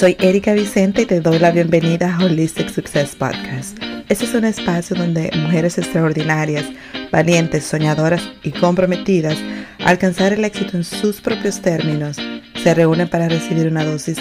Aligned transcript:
Soy 0.00 0.16
Erika 0.18 0.54
Vicente 0.54 1.02
y 1.02 1.04
te 1.04 1.20
doy 1.20 1.38
la 1.38 1.50
bienvenida 1.50 2.16
a 2.16 2.24
Holistic 2.24 2.70
Success 2.70 3.14
Podcast. 3.14 3.76
Este 4.08 4.24
es 4.24 4.32
un 4.32 4.46
espacio 4.46 4.96
donde 4.96 5.30
mujeres 5.36 5.76
extraordinarias, 5.76 6.64
valientes, 7.12 7.64
soñadoras 7.64 8.22
y 8.42 8.50
comprometidas 8.50 9.36
a 9.78 9.90
alcanzar 9.90 10.32
el 10.32 10.42
éxito 10.46 10.78
en 10.78 10.84
sus 10.84 11.20
propios 11.20 11.60
términos 11.60 12.16
se 12.62 12.72
reúnen 12.72 13.10
para 13.10 13.28
recibir 13.28 13.66
una 13.66 13.84
dosis 13.84 14.16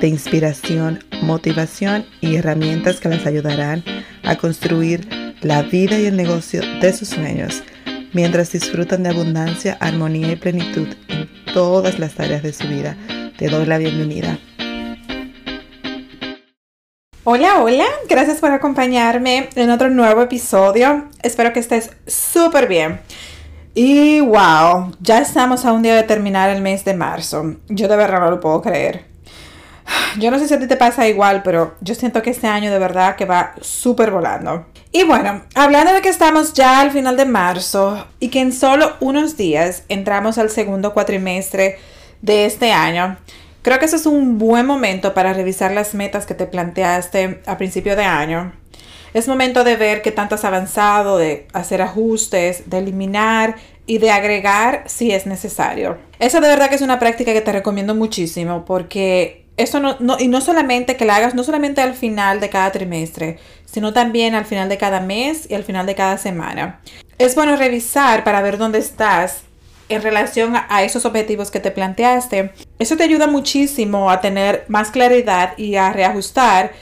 de 0.00 0.06
inspiración, 0.06 1.02
motivación 1.20 2.06
y 2.20 2.36
herramientas 2.36 3.00
que 3.00 3.08
las 3.08 3.26
ayudarán 3.26 3.82
a 4.22 4.36
construir 4.36 5.08
la 5.40 5.62
vida 5.62 5.98
y 5.98 6.06
el 6.06 6.16
negocio 6.16 6.62
de 6.80 6.92
sus 6.92 7.08
sueños 7.08 7.64
mientras 8.12 8.52
disfrutan 8.52 9.02
de 9.02 9.08
abundancia, 9.08 9.76
armonía 9.80 10.30
y 10.30 10.36
plenitud 10.36 10.86
en 11.08 11.28
todas 11.52 11.98
las 11.98 12.20
áreas 12.20 12.44
de 12.44 12.52
su 12.52 12.68
vida. 12.68 12.96
Te 13.36 13.48
doy 13.48 13.66
la 13.66 13.78
bienvenida. 13.78 14.38
Hola, 17.26 17.62
hola, 17.62 17.86
gracias 18.06 18.38
por 18.38 18.50
acompañarme 18.50 19.48
en 19.54 19.70
otro 19.70 19.88
nuevo 19.88 20.20
episodio. 20.20 21.08
Espero 21.22 21.54
que 21.54 21.60
estés 21.60 21.90
súper 22.06 22.68
bien. 22.68 23.00
Y 23.72 24.20
wow, 24.20 24.94
ya 25.00 25.20
estamos 25.20 25.64
a 25.64 25.72
un 25.72 25.80
día 25.80 25.96
de 25.96 26.02
terminar 26.02 26.50
el 26.50 26.60
mes 26.60 26.84
de 26.84 26.92
marzo. 26.92 27.56
Yo 27.70 27.88
de 27.88 27.96
verdad 27.96 28.20
no 28.20 28.30
lo 28.30 28.40
puedo 28.40 28.60
creer. 28.60 29.06
Yo 30.18 30.30
no 30.30 30.38
sé 30.38 30.46
si 30.46 30.52
a 30.52 30.60
ti 30.60 30.66
te 30.66 30.76
pasa 30.76 31.08
igual, 31.08 31.42
pero 31.42 31.76
yo 31.80 31.94
siento 31.94 32.20
que 32.20 32.28
este 32.28 32.46
año 32.46 32.70
de 32.70 32.78
verdad 32.78 33.16
que 33.16 33.24
va 33.24 33.54
súper 33.62 34.10
volando. 34.10 34.66
Y 34.92 35.04
bueno, 35.04 35.44
hablando 35.54 35.94
de 35.94 36.02
que 36.02 36.10
estamos 36.10 36.52
ya 36.52 36.80
al 36.82 36.90
final 36.90 37.16
de 37.16 37.24
marzo 37.24 38.06
y 38.20 38.28
que 38.28 38.40
en 38.40 38.52
solo 38.52 38.96
unos 39.00 39.38
días 39.38 39.84
entramos 39.88 40.36
al 40.36 40.50
segundo 40.50 40.92
cuatrimestre 40.92 41.78
de 42.20 42.44
este 42.44 42.70
año, 42.70 43.16
creo 43.64 43.78
que 43.78 43.86
ese 43.86 43.96
es 43.96 44.06
un 44.06 44.38
buen 44.38 44.66
momento 44.66 45.14
para 45.14 45.32
revisar 45.32 45.72
las 45.72 45.94
metas 45.94 46.26
que 46.26 46.34
te 46.34 46.46
planteaste 46.46 47.40
a 47.46 47.56
principio 47.56 47.96
de 47.96 48.04
año. 48.04 48.52
Es 49.14 49.26
momento 49.26 49.64
de 49.64 49.76
ver 49.76 50.02
qué 50.02 50.12
tanto 50.12 50.34
has 50.34 50.44
avanzado, 50.44 51.16
de 51.16 51.48
hacer 51.54 51.80
ajustes, 51.80 52.68
de 52.68 52.78
eliminar 52.78 53.56
y 53.86 53.98
de 53.98 54.10
agregar 54.10 54.84
si 54.86 55.12
es 55.12 55.24
necesario. 55.24 55.96
Eso 56.18 56.40
de 56.40 56.48
verdad 56.48 56.68
que 56.68 56.74
es 56.74 56.82
una 56.82 56.98
práctica 56.98 57.32
que 57.32 57.40
te 57.40 57.52
recomiendo 57.52 57.94
muchísimo 57.94 58.64
porque 58.66 59.46
eso 59.56 59.80
no, 59.80 59.96
no, 59.98 60.18
y 60.18 60.28
no 60.28 60.42
solamente 60.42 60.96
que 60.96 61.06
la 61.06 61.16
hagas, 61.16 61.34
no 61.34 61.42
solamente 61.42 61.80
al 61.80 61.94
final 61.94 62.40
de 62.40 62.50
cada 62.50 62.70
trimestre, 62.70 63.38
sino 63.64 63.94
también 63.94 64.34
al 64.34 64.44
final 64.44 64.68
de 64.68 64.76
cada 64.76 65.00
mes 65.00 65.48
y 65.48 65.54
al 65.54 65.64
final 65.64 65.86
de 65.86 65.94
cada 65.94 66.18
semana. 66.18 66.80
Es 67.16 67.34
bueno 67.34 67.56
revisar 67.56 68.24
para 68.24 68.42
ver 68.42 68.58
dónde 68.58 68.78
estás 68.78 69.42
en 69.88 70.02
relación 70.02 70.54
a 70.68 70.82
esos 70.82 71.04
objetivos 71.06 71.50
que 71.50 71.60
te 71.60 71.70
planteaste. 71.70 72.52
Eso 72.84 72.98
te 72.98 73.04
ayuda 73.04 73.26
muchísimo 73.26 74.10
a 74.10 74.20
tener 74.20 74.66
más 74.68 74.90
claridad 74.90 75.56
y 75.56 75.76
a 75.76 75.90
reajustar 75.90 76.72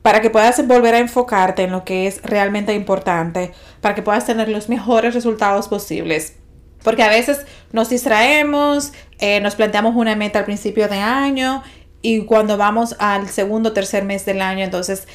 para 0.00 0.22
que 0.22 0.30
puedas 0.30 0.66
volver 0.66 0.94
a 0.94 0.98
enfocarte 0.98 1.64
en 1.64 1.72
lo 1.72 1.84
que 1.84 2.06
es 2.06 2.22
realmente 2.22 2.72
importante, 2.72 3.52
para 3.82 3.94
que 3.94 4.00
puedas 4.00 4.24
tener 4.24 4.48
los 4.48 4.70
mejores 4.70 5.12
resultados 5.12 5.68
posibles. 5.68 6.38
Porque 6.82 7.02
a 7.02 7.10
veces 7.10 7.44
nos 7.70 7.90
distraemos, 7.90 8.94
eh, 9.18 9.40
nos 9.42 9.54
planteamos 9.54 9.94
una 9.94 10.16
meta 10.16 10.38
al 10.38 10.46
principio 10.46 10.88
de 10.88 10.96
año 10.96 11.62
y 12.00 12.24
cuando 12.24 12.56
vamos 12.56 12.96
al 12.98 13.28
segundo 13.28 13.68
o 13.68 13.72
tercer 13.74 14.04
mes 14.04 14.24
del 14.24 14.40
año, 14.40 14.64
entonces 14.64 15.06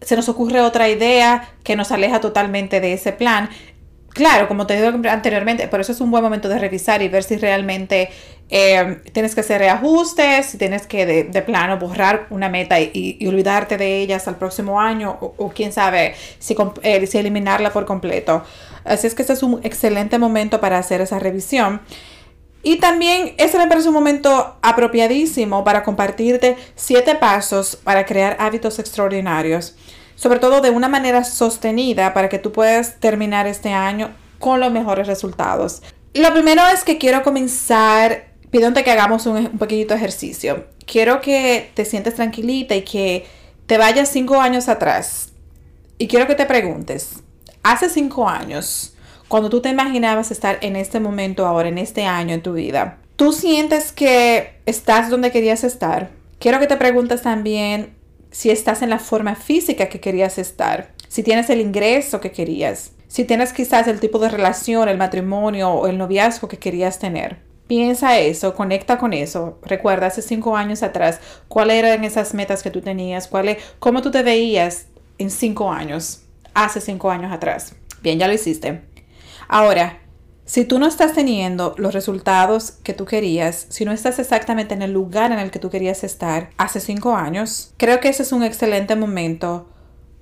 se 0.00 0.16
nos 0.16 0.28
ocurre 0.28 0.62
otra 0.62 0.88
idea 0.88 1.48
que 1.62 1.76
nos 1.76 1.92
aleja 1.92 2.20
totalmente 2.20 2.80
de 2.80 2.94
ese 2.94 3.12
plan. 3.12 3.50
Claro, 4.16 4.48
como 4.48 4.66
te 4.66 4.74
digo 4.76 4.88
anteriormente, 5.10 5.68
por 5.68 5.78
eso 5.78 5.92
es 5.92 6.00
un 6.00 6.10
buen 6.10 6.22
momento 6.22 6.48
de 6.48 6.58
revisar 6.58 7.02
y 7.02 7.08
ver 7.10 7.22
si 7.22 7.36
realmente 7.36 8.08
eh, 8.48 9.02
tienes 9.12 9.34
que 9.34 9.42
hacer 9.42 9.60
reajustes, 9.60 10.46
si 10.46 10.56
tienes 10.56 10.86
que 10.86 11.04
de, 11.04 11.42
plano 11.42 11.78
borrar 11.78 12.26
una 12.30 12.48
meta 12.48 12.80
y, 12.80 13.18
olvidarte 13.28 13.76
de 13.76 13.98
ella 14.00 14.16
hasta 14.16 14.30
el 14.30 14.36
próximo 14.36 14.80
año 14.80 15.18
o, 15.20 15.50
quién 15.50 15.70
sabe 15.70 16.14
si, 16.38 16.56
eh, 16.82 17.06
si 17.06 17.18
eliminarla 17.18 17.74
por 17.74 17.84
completo. 17.84 18.42
Así 18.84 19.06
es 19.06 19.14
que 19.14 19.20
este 19.20 19.34
es 19.34 19.42
un 19.42 19.60
excelente 19.64 20.18
momento 20.18 20.62
para 20.62 20.78
hacer 20.78 21.02
esa 21.02 21.18
revisión. 21.18 21.82
Y 22.62 22.76
también 22.76 23.34
ese 23.36 23.58
me 23.58 23.66
parece 23.66 23.88
un 23.88 23.94
momento 23.94 24.56
apropiadísimo 24.62 25.62
para 25.62 25.82
compartirte 25.82 26.56
siete 26.74 27.16
pasos 27.16 27.76
para 27.76 28.06
crear 28.06 28.38
hábitos 28.40 28.78
extraordinarios, 28.78 29.76
sobre 30.16 30.40
todo 30.40 30.60
de 30.60 30.70
una 30.70 30.88
manera 30.88 31.22
sostenida 31.22 32.12
para 32.12 32.28
que 32.28 32.38
tú 32.38 32.50
puedas 32.50 32.98
terminar 32.98 33.46
este 33.46 33.72
año 33.72 34.10
con 34.40 34.58
los 34.60 34.72
mejores 34.72 35.06
resultados. 35.06 35.82
Lo 36.14 36.32
primero 36.32 36.62
es 36.72 36.82
que 36.82 36.98
quiero 36.98 37.22
comenzar 37.22 38.26
pidiéndote 38.50 38.84
que 38.84 38.90
hagamos 38.90 39.26
un, 39.26 39.36
un 39.36 39.58
pequeñito 39.58 39.94
ejercicio. 39.94 40.66
Quiero 40.86 41.20
que 41.20 41.70
te 41.74 41.84
sientes 41.84 42.14
tranquilita 42.14 42.74
y 42.74 42.82
que 42.82 43.26
te 43.66 43.78
vayas 43.78 44.08
cinco 44.08 44.40
años 44.40 44.68
atrás. 44.68 45.32
Y 45.98 46.08
quiero 46.08 46.26
que 46.26 46.34
te 46.34 46.46
preguntes, 46.46 47.22
hace 47.62 47.88
cinco 47.88 48.28
años, 48.28 48.94
cuando 49.28 49.50
tú 49.50 49.60
te 49.60 49.70
imaginabas 49.70 50.30
estar 50.30 50.58
en 50.60 50.76
este 50.76 51.00
momento 51.00 51.46
ahora, 51.46 51.68
en 51.68 51.78
este 51.78 52.04
año 52.04 52.34
en 52.34 52.42
tu 52.42 52.52
vida, 52.52 52.98
¿tú 53.16 53.32
sientes 53.32 53.92
que 53.92 54.60
estás 54.66 55.10
donde 55.10 55.32
querías 55.32 55.64
estar? 55.64 56.10
Quiero 56.38 56.60
que 56.60 56.66
te 56.66 56.76
preguntes 56.76 57.22
también 57.22 57.95
si 58.30 58.50
estás 58.50 58.82
en 58.82 58.90
la 58.90 58.98
forma 58.98 59.34
física 59.34 59.88
que 59.88 60.00
querías 60.00 60.38
estar, 60.38 60.92
si 61.08 61.22
tienes 61.22 61.50
el 61.50 61.60
ingreso 61.60 62.20
que 62.20 62.32
querías, 62.32 62.92
si 63.08 63.24
tienes 63.24 63.52
quizás 63.52 63.86
el 63.88 64.00
tipo 64.00 64.18
de 64.18 64.28
relación, 64.28 64.88
el 64.88 64.98
matrimonio 64.98 65.70
o 65.70 65.86
el 65.86 65.98
noviazgo 65.98 66.48
que 66.48 66.58
querías 66.58 66.98
tener. 66.98 67.38
Piensa 67.66 68.18
eso, 68.18 68.54
conecta 68.54 68.96
con 68.98 69.12
eso. 69.12 69.58
Recuerda 69.62 70.06
hace 70.06 70.22
cinco 70.22 70.56
años 70.56 70.82
atrás, 70.82 71.20
cuáles 71.48 71.76
eran 71.76 72.04
esas 72.04 72.32
metas 72.34 72.62
que 72.62 72.70
tú 72.70 72.80
tenías, 72.80 73.26
cuál 73.26 73.56
cómo 73.78 74.02
tú 74.02 74.10
te 74.10 74.22
veías 74.22 74.86
en 75.18 75.30
cinco 75.30 75.72
años, 75.72 76.22
hace 76.54 76.80
cinco 76.80 77.10
años 77.10 77.32
atrás. 77.32 77.74
Bien, 78.02 78.18
ya 78.18 78.28
lo 78.28 78.34
hiciste. 78.34 78.82
Ahora, 79.48 80.00
si 80.46 80.64
tú 80.64 80.78
no 80.78 80.86
estás 80.86 81.12
teniendo 81.12 81.74
los 81.76 81.92
resultados 81.92 82.70
que 82.84 82.94
tú 82.94 83.04
querías, 83.04 83.66
si 83.68 83.84
no 83.84 83.90
estás 83.90 84.20
exactamente 84.20 84.74
en 84.74 84.82
el 84.82 84.92
lugar 84.92 85.32
en 85.32 85.40
el 85.40 85.50
que 85.50 85.58
tú 85.58 85.70
querías 85.70 86.04
estar 86.04 86.50
hace 86.56 86.78
cinco 86.78 87.16
años, 87.16 87.74
creo 87.76 87.98
que 87.98 88.08
ese 88.08 88.22
es 88.22 88.30
un 88.30 88.44
excelente 88.44 88.94
momento 88.94 89.68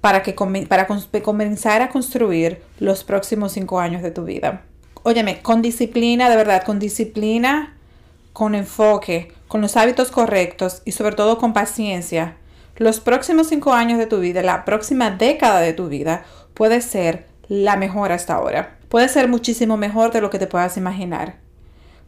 para, 0.00 0.22
que 0.22 0.34
para 0.68 0.86
comenzar 0.86 1.82
a 1.82 1.90
construir 1.90 2.62
los 2.78 3.04
próximos 3.04 3.52
cinco 3.52 3.80
años 3.80 4.02
de 4.02 4.10
tu 4.10 4.24
vida. 4.24 4.62
Óyeme, 5.02 5.42
con 5.42 5.60
disciplina, 5.60 6.30
de 6.30 6.36
verdad, 6.36 6.64
con 6.64 6.78
disciplina, 6.78 7.76
con 8.32 8.54
enfoque, 8.54 9.30
con 9.46 9.60
los 9.60 9.76
hábitos 9.76 10.10
correctos 10.10 10.80
y 10.86 10.92
sobre 10.92 11.16
todo 11.16 11.36
con 11.36 11.52
paciencia, 11.52 12.38
los 12.76 12.98
próximos 12.98 13.48
cinco 13.48 13.74
años 13.74 13.98
de 13.98 14.06
tu 14.06 14.20
vida, 14.20 14.42
la 14.42 14.64
próxima 14.64 15.10
década 15.10 15.60
de 15.60 15.74
tu 15.74 15.88
vida, 15.88 16.24
puede 16.54 16.80
ser 16.80 17.26
la 17.48 17.76
mejor 17.76 18.10
hasta 18.10 18.34
ahora. 18.34 18.78
Puede 18.94 19.08
ser 19.08 19.26
muchísimo 19.26 19.76
mejor 19.76 20.12
de 20.12 20.20
lo 20.20 20.30
que 20.30 20.38
te 20.38 20.46
puedas 20.46 20.76
imaginar. 20.76 21.40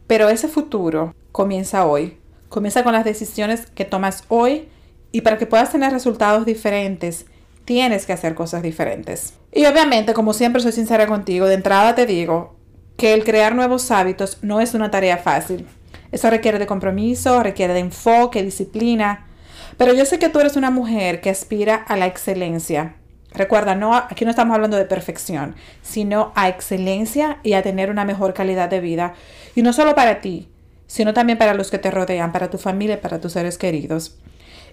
Pero 0.07 0.29
ese 0.29 0.47
futuro 0.47 1.13
comienza 1.33 1.85
hoy. 1.85 2.17
Comienza 2.47 2.85
con 2.85 2.93
las 2.93 3.03
decisiones 3.03 3.65
que 3.65 3.83
tomas 3.83 4.23
hoy 4.29 4.69
y 5.11 5.19
para 5.19 5.37
que 5.37 5.45
puedas 5.45 5.69
tener 5.69 5.91
resultados 5.91 6.45
diferentes, 6.45 7.25
tienes 7.65 8.05
que 8.05 8.13
hacer 8.13 8.35
cosas 8.35 8.63
diferentes. 8.63 9.33
Y 9.51 9.65
obviamente, 9.65 10.13
como 10.13 10.31
siempre 10.31 10.61
soy 10.61 10.71
sincera 10.71 11.07
contigo, 11.07 11.47
de 11.47 11.55
entrada 11.55 11.93
te 11.93 12.05
digo 12.05 12.55
que 12.95 13.13
el 13.13 13.25
crear 13.25 13.53
nuevos 13.53 13.91
hábitos 13.91 14.37
no 14.41 14.61
es 14.61 14.73
una 14.73 14.89
tarea 14.89 15.17
fácil. 15.17 15.67
Eso 16.13 16.29
requiere 16.29 16.57
de 16.57 16.67
compromiso, 16.67 17.43
requiere 17.43 17.73
de 17.73 17.81
enfoque, 17.81 18.43
disciplina. 18.43 19.27
Pero 19.75 19.93
yo 19.93 20.05
sé 20.05 20.19
que 20.19 20.29
tú 20.29 20.39
eres 20.39 20.55
una 20.55 20.71
mujer 20.71 21.19
que 21.19 21.31
aspira 21.31 21.75
a 21.75 21.97
la 21.97 22.05
excelencia 22.05 22.95
Recuerda, 23.37 23.75
no, 23.75 23.95
aquí 23.95 24.25
no 24.25 24.31
estamos 24.31 24.55
hablando 24.55 24.77
de 24.77 24.85
perfección, 24.85 25.55
sino 25.83 26.31
a 26.35 26.49
excelencia 26.49 27.37
y 27.43 27.53
a 27.53 27.61
tener 27.61 27.91
una 27.91 28.03
mejor 28.03 28.33
calidad 28.33 28.67
de 28.67 28.79
vida. 28.79 29.13
Y 29.55 29.61
no 29.61 29.73
solo 29.73 29.93
para 29.93 30.21
ti, 30.21 30.49
sino 30.87 31.13
también 31.13 31.37
para 31.37 31.53
los 31.53 31.69
que 31.69 31.77
te 31.77 31.91
rodean, 31.91 32.31
para 32.31 32.49
tu 32.49 32.57
familia, 32.57 32.99
para 32.99 33.21
tus 33.21 33.33
seres 33.33 33.59
queridos. 33.59 34.17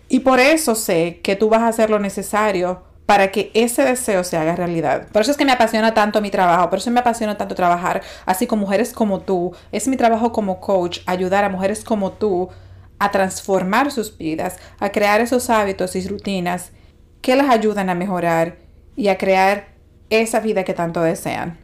Y 0.08 0.20
por 0.20 0.40
eso 0.40 0.74
sé 0.74 1.20
que 1.22 1.36
tú 1.36 1.50
vas 1.50 1.60
a 1.60 1.68
hacer 1.68 1.90
lo 1.90 1.98
necesario 1.98 2.82
para 3.04 3.30
que 3.30 3.50
ese 3.52 3.84
deseo 3.84 4.24
se 4.24 4.38
haga 4.38 4.56
realidad. 4.56 5.08
Por 5.12 5.20
eso 5.20 5.30
es 5.30 5.36
que 5.36 5.44
me 5.44 5.52
apasiona 5.52 5.92
tanto 5.92 6.22
mi 6.22 6.30
trabajo, 6.30 6.70
por 6.70 6.78
eso 6.78 6.90
me 6.90 7.00
apasiona 7.00 7.36
tanto 7.36 7.54
trabajar 7.54 8.00
así 8.24 8.46
con 8.46 8.58
mujeres 8.58 8.94
como 8.94 9.20
tú. 9.20 9.54
Es 9.72 9.88
mi 9.88 9.98
trabajo 9.98 10.32
como 10.32 10.58
coach, 10.60 11.00
ayudar 11.04 11.44
a 11.44 11.50
mujeres 11.50 11.84
como 11.84 12.12
tú 12.12 12.48
a 12.98 13.10
transformar 13.10 13.90
sus 13.90 14.16
vidas, 14.16 14.56
a 14.78 14.90
crear 14.90 15.20
esos 15.20 15.50
hábitos 15.50 15.96
y 15.96 16.08
rutinas 16.08 16.70
que 17.24 17.34
les 17.36 17.48
ayudan 17.48 17.88
a 17.88 17.94
mejorar 17.94 18.58
y 18.96 19.08
a 19.08 19.16
crear 19.16 19.68
esa 20.10 20.40
vida 20.40 20.62
que 20.62 20.74
tanto 20.74 21.00
desean. 21.00 21.56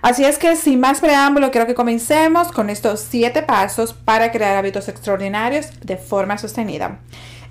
Así 0.00 0.24
es 0.24 0.38
que 0.38 0.56
sin 0.56 0.80
más 0.80 1.00
preámbulo, 1.00 1.50
quiero 1.50 1.66
que 1.66 1.74
comencemos 1.74 2.50
con 2.52 2.70
estos 2.70 3.00
siete 3.00 3.42
pasos 3.42 3.92
para 3.92 4.32
crear 4.32 4.56
hábitos 4.56 4.88
extraordinarios 4.88 5.66
de 5.82 5.98
forma 5.98 6.38
sostenida. 6.38 7.00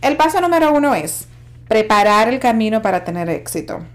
El 0.02 0.18
paso 0.18 0.42
número 0.42 0.74
uno 0.74 0.96
es 0.96 1.28
preparar 1.68 2.28
el 2.28 2.40
camino 2.40 2.82
para 2.82 3.04
tener 3.04 3.30
éxito. 3.30 3.86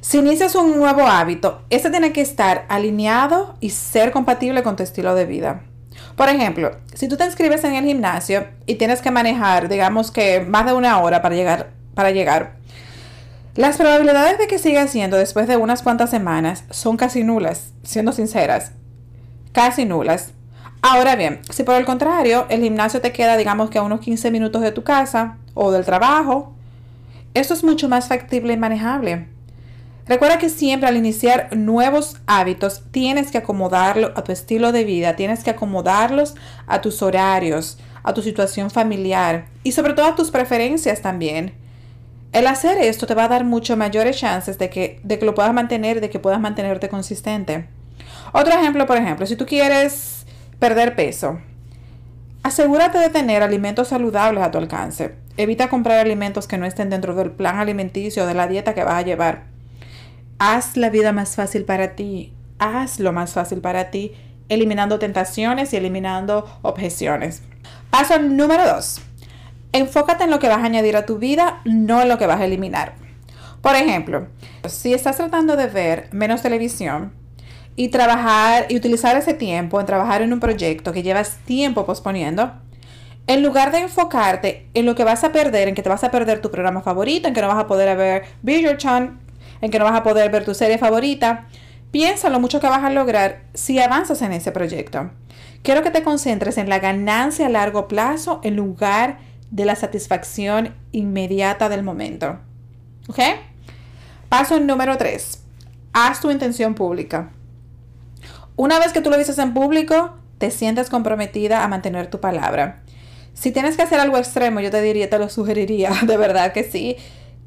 Si 0.00 0.20
inicias 0.20 0.54
un 0.54 0.78
nuevo 0.78 1.02
hábito, 1.02 1.66
este 1.68 1.90
tiene 1.90 2.14
que 2.14 2.22
estar 2.22 2.64
alineado 2.70 3.56
y 3.60 3.68
ser 3.70 4.10
compatible 4.10 4.62
con 4.62 4.76
tu 4.76 4.84
estilo 4.84 5.14
de 5.14 5.26
vida. 5.26 5.64
Por 6.16 6.30
ejemplo, 6.30 6.78
si 6.94 7.08
tú 7.08 7.18
te 7.18 7.26
inscribes 7.26 7.62
en 7.64 7.74
el 7.74 7.84
gimnasio 7.84 8.46
y 8.64 8.76
tienes 8.76 9.02
que 9.02 9.10
manejar, 9.10 9.68
digamos 9.68 10.10
que 10.10 10.40
más 10.40 10.64
de 10.64 10.72
una 10.72 10.98
hora 11.00 11.20
para 11.20 11.34
llegar, 11.34 11.79
para 12.00 12.12
llegar, 12.12 12.54
las 13.56 13.76
probabilidades 13.76 14.38
de 14.38 14.46
que 14.46 14.58
siga 14.58 14.80
haciendo 14.80 15.18
después 15.18 15.46
de 15.46 15.58
unas 15.58 15.82
cuantas 15.82 16.08
semanas 16.08 16.64
son 16.70 16.96
casi 16.96 17.24
nulas, 17.24 17.74
siendo 17.82 18.12
sinceras, 18.12 18.72
casi 19.52 19.84
nulas. 19.84 20.32
Ahora 20.80 21.14
bien, 21.14 21.40
si 21.50 21.62
por 21.62 21.74
el 21.74 21.84
contrario 21.84 22.46
el 22.48 22.62
gimnasio 22.62 23.02
te 23.02 23.12
queda, 23.12 23.36
digamos 23.36 23.68
que 23.68 23.76
a 23.76 23.82
unos 23.82 24.00
15 24.00 24.30
minutos 24.30 24.62
de 24.62 24.72
tu 24.72 24.82
casa 24.82 25.36
o 25.52 25.72
del 25.72 25.84
trabajo, 25.84 26.54
esto 27.34 27.52
es 27.52 27.64
mucho 27.64 27.86
más 27.90 28.08
factible 28.08 28.54
y 28.54 28.56
manejable. 28.56 29.26
Recuerda 30.06 30.38
que 30.38 30.48
siempre 30.48 30.88
al 30.88 30.96
iniciar 30.96 31.54
nuevos 31.54 32.16
hábitos 32.26 32.84
tienes 32.92 33.30
que 33.30 33.36
acomodarlo 33.36 34.14
a 34.16 34.24
tu 34.24 34.32
estilo 34.32 34.72
de 34.72 34.84
vida, 34.84 35.16
tienes 35.16 35.44
que 35.44 35.50
acomodarlos 35.50 36.34
a 36.66 36.80
tus 36.80 37.02
horarios, 37.02 37.76
a 38.02 38.14
tu 38.14 38.22
situación 38.22 38.70
familiar 38.70 39.48
y 39.64 39.72
sobre 39.72 39.92
todo 39.92 40.06
a 40.06 40.14
tus 40.14 40.30
preferencias 40.30 41.02
también. 41.02 41.59
El 42.32 42.46
hacer 42.46 42.78
esto 42.78 43.06
te 43.06 43.14
va 43.14 43.24
a 43.24 43.28
dar 43.28 43.44
mucho 43.44 43.76
mayores 43.76 44.16
chances 44.16 44.56
de 44.58 44.70
que, 44.70 45.00
de 45.02 45.18
que 45.18 45.26
lo 45.26 45.34
puedas 45.34 45.52
mantener, 45.52 46.00
de 46.00 46.10
que 46.10 46.20
puedas 46.20 46.40
mantenerte 46.40 46.88
consistente. 46.88 47.66
Otro 48.32 48.52
ejemplo, 48.52 48.86
por 48.86 48.96
ejemplo, 48.96 49.26
si 49.26 49.34
tú 49.34 49.46
quieres 49.46 50.26
perder 50.60 50.94
peso, 50.94 51.40
asegúrate 52.44 52.98
de 52.98 53.08
tener 53.08 53.42
alimentos 53.42 53.88
saludables 53.88 54.44
a 54.44 54.50
tu 54.52 54.58
alcance. 54.58 55.16
Evita 55.36 55.68
comprar 55.68 55.98
alimentos 55.98 56.46
que 56.46 56.58
no 56.58 56.66
estén 56.66 56.90
dentro 56.90 57.14
del 57.16 57.32
plan 57.32 57.58
alimenticio 57.58 58.22
o 58.22 58.26
de 58.26 58.34
la 58.34 58.46
dieta 58.46 58.74
que 58.74 58.84
vas 58.84 58.94
a 58.94 59.02
llevar. 59.02 59.44
Haz 60.38 60.76
la 60.76 60.90
vida 60.90 61.12
más 61.12 61.34
fácil 61.34 61.64
para 61.64 61.96
ti. 61.96 62.32
Hazlo 62.60 63.12
más 63.12 63.32
fácil 63.32 63.60
para 63.60 63.90
ti, 63.90 64.12
eliminando 64.48 64.98
tentaciones 64.98 65.72
y 65.72 65.76
eliminando 65.76 66.46
objeciones. 66.62 67.42
Paso 67.90 68.18
número 68.20 68.66
2. 68.66 69.00
Enfócate 69.72 70.24
en 70.24 70.30
lo 70.30 70.40
que 70.40 70.48
vas 70.48 70.58
a 70.58 70.64
añadir 70.64 70.96
a 70.96 71.06
tu 71.06 71.18
vida, 71.18 71.60
no 71.64 72.02
en 72.02 72.08
lo 72.08 72.18
que 72.18 72.26
vas 72.26 72.40
a 72.40 72.44
eliminar. 72.44 72.94
Por 73.62 73.76
ejemplo, 73.76 74.26
si 74.68 74.94
estás 74.94 75.16
tratando 75.16 75.56
de 75.56 75.68
ver 75.68 76.08
menos 76.10 76.42
televisión 76.42 77.12
y 77.76 77.88
trabajar 77.88 78.66
y 78.68 78.76
utilizar 78.76 79.16
ese 79.16 79.34
tiempo 79.34 79.78
en 79.78 79.86
trabajar 79.86 80.22
en 80.22 80.32
un 80.32 80.40
proyecto 80.40 80.92
que 80.92 81.04
llevas 81.04 81.36
tiempo 81.44 81.86
posponiendo, 81.86 82.52
en 83.28 83.44
lugar 83.44 83.70
de 83.70 83.78
enfocarte 83.78 84.68
en 84.74 84.86
lo 84.86 84.96
que 84.96 85.04
vas 85.04 85.22
a 85.22 85.30
perder, 85.30 85.68
en 85.68 85.76
que 85.76 85.82
te 85.82 85.88
vas 85.88 86.02
a 86.02 86.10
perder 86.10 86.40
tu 86.40 86.50
programa 86.50 86.82
favorito, 86.82 87.28
en 87.28 87.34
que 87.34 87.40
no 87.40 87.48
vas 87.48 87.58
a 87.58 87.68
poder 87.68 87.96
ver 87.96 88.24
Bridgerton, 88.42 89.20
en 89.60 89.70
que 89.70 89.78
no 89.78 89.84
vas 89.84 89.94
a 89.94 90.02
poder 90.02 90.32
ver 90.32 90.44
tu 90.44 90.52
serie 90.52 90.78
favorita, 90.78 91.46
piensa 91.92 92.28
lo 92.28 92.40
mucho 92.40 92.58
que 92.58 92.68
vas 92.68 92.82
a 92.82 92.90
lograr 92.90 93.42
si 93.54 93.78
avanzas 93.78 94.22
en 94.22 94.32
ese 94.32 94.50
proyecto. 94.50 95.10
Quiero 95.62 95.82
que 95.82 95.90
te 95.90 96.02
concentres 96.02 96.58
en 96.58 96.68
la 96.68 96.80
ganancia 96.80 97.46
a 97.46 97.50
largo 97.50 97.86
plazo 97.86 98.40
en 98.42 98.56
lugar 98.56 99.18
de 99.18 99.29
la 99.56 99.76
satisfacción 99.76 100.74
inmediata 100.92 101.68
del 101.68 101.82
momento. 101.82 102.38
¿Ok? 103.08 103.18
Paso 104.28 104.60
número 104.60 104.96
3. 104.96 105.42
Haz 105.92 106.20
tu 106.20 106.30
intención 106.30 106.74
pública. 106.74 107.30
Una 108.56 108.78
vez 108.78 108.92
que 108.92 109.00
tú 109.00 109.10
lo 109.10 109.18
dices 109.18 109.38
en 109.38 109.54
público, 109.54 110.14
te 110.38 110.50
sientes 110.50 110.90
comprometida 110.90 111.64
a 111.64 111.68
mantener 111.68 112.08
tu 112.08 112.20
palabra. 112.20 112.82
Si 113.34 113.52
tienes 113.52 113.76
que 113.76 113.82
hacer 113.82 114.00
algo 114.00 114.18
extremo, 114.18 114.60
yo 114.60 114.70
te 114.70 114.82
diría, 114.82 115.10
te 115.10 115.18
lo 115.18 115.28
sugeriría, 115.28 115.90
de 116.06 116.16
verdad 116.16 116.52
que 116.52 116.64
sí 116.64 116.96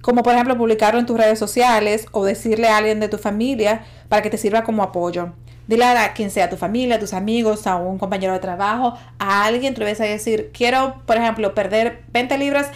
como 0.04 0.22
por 0.22 0.34
ejemplo 0.34 0.58
publicarlo 0.58 1.00
en 1.00 1.06
tus 1.06 1.18
redes 1.18 1.40
sociales 1.40 2.08
o 2.12 2.26
decirle 2.26 2.68
a 2.68 2.78
alguien 2.78 3.00
de 3.00 3.08
tu 3.08 3.18
familia 3.18 3.86
para 4.10 4.22
que 4.22 4.30
te 4.30 4.38
sirva 4.38 4.64
como 4.64 4.84
apoyo. 4.84 5.32
Dile 5.68 5.86
a 5.86 6.14
quien 6.14 6.30
sea, 6.30 6.50
tu 6.50 6.58
familia, 6.58 6.98
a 6.98 7.00
tus 7.00 7.14
amigos, 7.14 7.68
a 7.68 7.78
un 7.78 7.98
compañero 7.98 8.34
de 8.34 8.40
trabajo, 8.40 8.98
a 9.20 9.46
alguien, 9.46 9.74
tú 9.74 9.82
vas 9.82 10.02
a 10.02 10.06
decir, 10.06 10.52
quiero, 10.54 11.02
por 11.06 11.18
ejemplo, 11.18 11.54
perder 11.54 12.04
20 12.12 12.38
libras. 12.38 12.68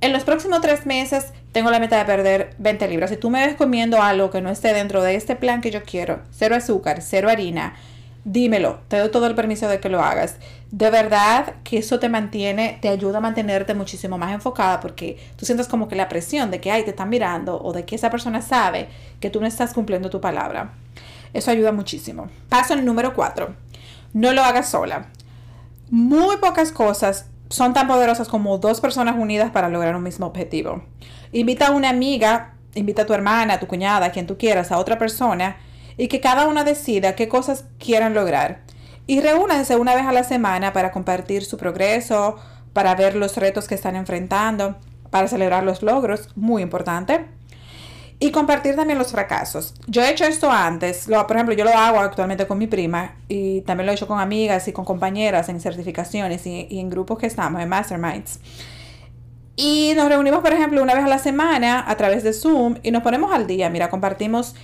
En 0.00 0.12
los 0.12 0.24
próximos 0.24 0.60
tres 0.60 0.86
meses 0.86 1.32
tengo 1.52 1.70
la 1.70 1.80
meta 1.80 1.98
de 1.98 2.04
perder 2.04 2.54
20 2.58 2.88
libras. 2.88 3.10
Si 3.10 3.16
tú 3.16 3.30
me 3.30 3.44
ves 3.44 3.56
comiendo 3.56 4.00
algo 4.00 4.30
que 4.30 4.40
no 4.40 4.50
esté 4.50 4.72
dentro 4.72 5.02
de 5.02 5.16
este 5.16 5.36
plan 5.36 5.60
que 5.60 5.70
yo 5.70 5.82
quiero, 5.82 6.20
cero 6.30 6.54
azúcar, 6.54 7.02
cero 7.02 7.28
harina, 7.28 7.74
dímelo, 8.24 8.80
te 8.88 8.98
doy 8.98 9.10
todo 9.10 9.26
el 9.26 9.34
permiso 9.34 9.68
de 9.68 9.80
que 9.80 9.88
lo 9.88 10.00
hagas. 10.00 10.36
De 10.70 10.90
verdad 10.90 11.54
que 11.64 11.78
eso 11.78 11.98
te 11.98 12.08
mantiene, 12.08 12.78
te 12.80 12.88
ayuda 12.88 13.18
a 13.18 13.20
mantenerte 13.20 13.74
muchísimo 13.74 14.18
más 14.18 14.32
enfocada 14.32 14.80
porque 14.80 15.18
tú 15.36 15.44
sientes 15.44 15.68
como 15.68 15.88
que 15.88 15.96
la 15.96 16.08
presión 16.08 16.50
de 16.50 16.60
que, 16.60 16.70
ay, 16.70 16.84
te 16.84 16.90
están 16.90 17.08
mirando 17.08 17.60
o 17.60 17.72
de 17.72 17.84
que 17.84 17.96
esa 17.96 18.10
persona 18.10 18.40
sabe 18.40 18.88
que 19.20 19.30
tú 19.30 19.40
no 19.40 19.46
estás 19.46 19.74
cumpliendo 19.74 20.10
tu 20.10 20.20
palabra. 20.20 20.72
Eso 21.32 21.50
ayuda 21.50 21.72
muchísimo. 21.72 22.28
Paso 22.48 22.76
número 22.76 23.14
cuatro. 23.14 23.54
No 24.12 24.32
lo 24.32 24.42
hagas 24.42 24.68
sola. 24.70 25.06
Muy 25.90 26.36
pocas 26.36 26.72
cosas 26.72 27.26
son 27.48 27.74
tan 27.74 27.88
poderosas 27.88 28.28
como 28.28 28.58
dos 28.58 28.80
personas 28.80 29.16
unidas 29.18 29.50
para 29.50 29.68
lograr 29.68 29.96
un 29.96 30.02
mismo 30.02 30.26
objetivo. 30.26 30.84
Invita 31.32 31.68
a 31.68 31.70
una 31.72 31.90
amiga, 31.90 32.54
invita 32.74 33.02
a 33.02 33.06
tu 33.06 33.14
hermana, 33.14 33.54
a 33.54 33.60
tu 33.60 33.66
cuñada, 33.66 34.06
a 34.06 34.12
quien 34.12 34.26
tú 34.26 34.38
quieras, 34.38 34.70
a 34.70 34.78
otra 34.78 34.98
persona 34.98 35.56
y 35.96 36.08
que 36.08 36.20
cada 36.20 36.46
una 36.46 36.64
decida 36.64 37.14
qué 37.14 37.28
cosas 37.28 37.64
quieran 37.78 38.14
lograr. 38.14 38.62
Y 39.06 39.20
reúnanse 39.20 39.76
una 39.76 39.94
vez 39.94 40.06
a 40.06 40.12
la 40.12 40.24
semana 40.24 40.72
para 40.72 40.92
compartir 40.92 41.44
su 41.44 41.56
progreso, 41.56 42.36
para 42.72 42.94
ver 42.94 43.16
los 43.16 43.36
retos 43.36 43.66
que 43.66 43.74
están 43.74 43.96
enfrentando, 43.96 44.76
para 45.10 45.28
celebrar 45.28 45.64
los 45.64 45.82
logros, 45.82 46.28
muy 46.36 46.62
importante. 46.62 47.26
Y 48.22 48.30
compartir 48.30 48.76
también 48.76 48.98
los 48.98 49.10
fracasos. 49.10 49.74
Yo 49.86 50.02
he 50.02 50.10
hecho 50.10 50.24
esto 50.24 50.52
antes, 50.52 51.06
por 51.08 51.32
ejemplo, 51.32 51.54
yo 51.54 51.64
lo 51.64 51.70
hago 51.70 52.00
actualmente 52.00 52.46
con 52.46 52.58
mi 52.58 52.66
prima 52.66 53.16
y 53.28 53.62
también 53.62 53.86
lo 53.86 53.92
he 53.92 53.94
hecho 53.94 54.06
con 54.06 54.20
amigas 54.20 54.68
y 54.68 54.72
con 54.72 54.84
compañeras 54.84 55.48
en 55.48 55.58
certificaciones 55.58 56.46
y 56.46 56.78
en 56.78 56.90
grupos 56.90 57.18
que 57.18 57.26
estamos, 57.26 57.62
en 57.62 57.68
masterminds. 57.68 58.38
Y 59.62 59.92
nos 59.94 60.08
reunimos, 60.08 60.40
por 60.40 60.54
ejemplo, 60.54 60.82
una 60.82 60.94
vez 60.94 61.04
a 61.04 61.08
la 61.08 61.18
semana 61.18 61.84
a 61.86 61.96
través 61.96 62.22
de 62.22 62.32
Zoom 62.32 62.76
y 62.82 62.92
nos 62.92 63.02
ponemos 63.02 63.30
al 63.30 63.46
día. 63.46 63.68
Mira, 63.68 63.90
compartimos 63.90 64.54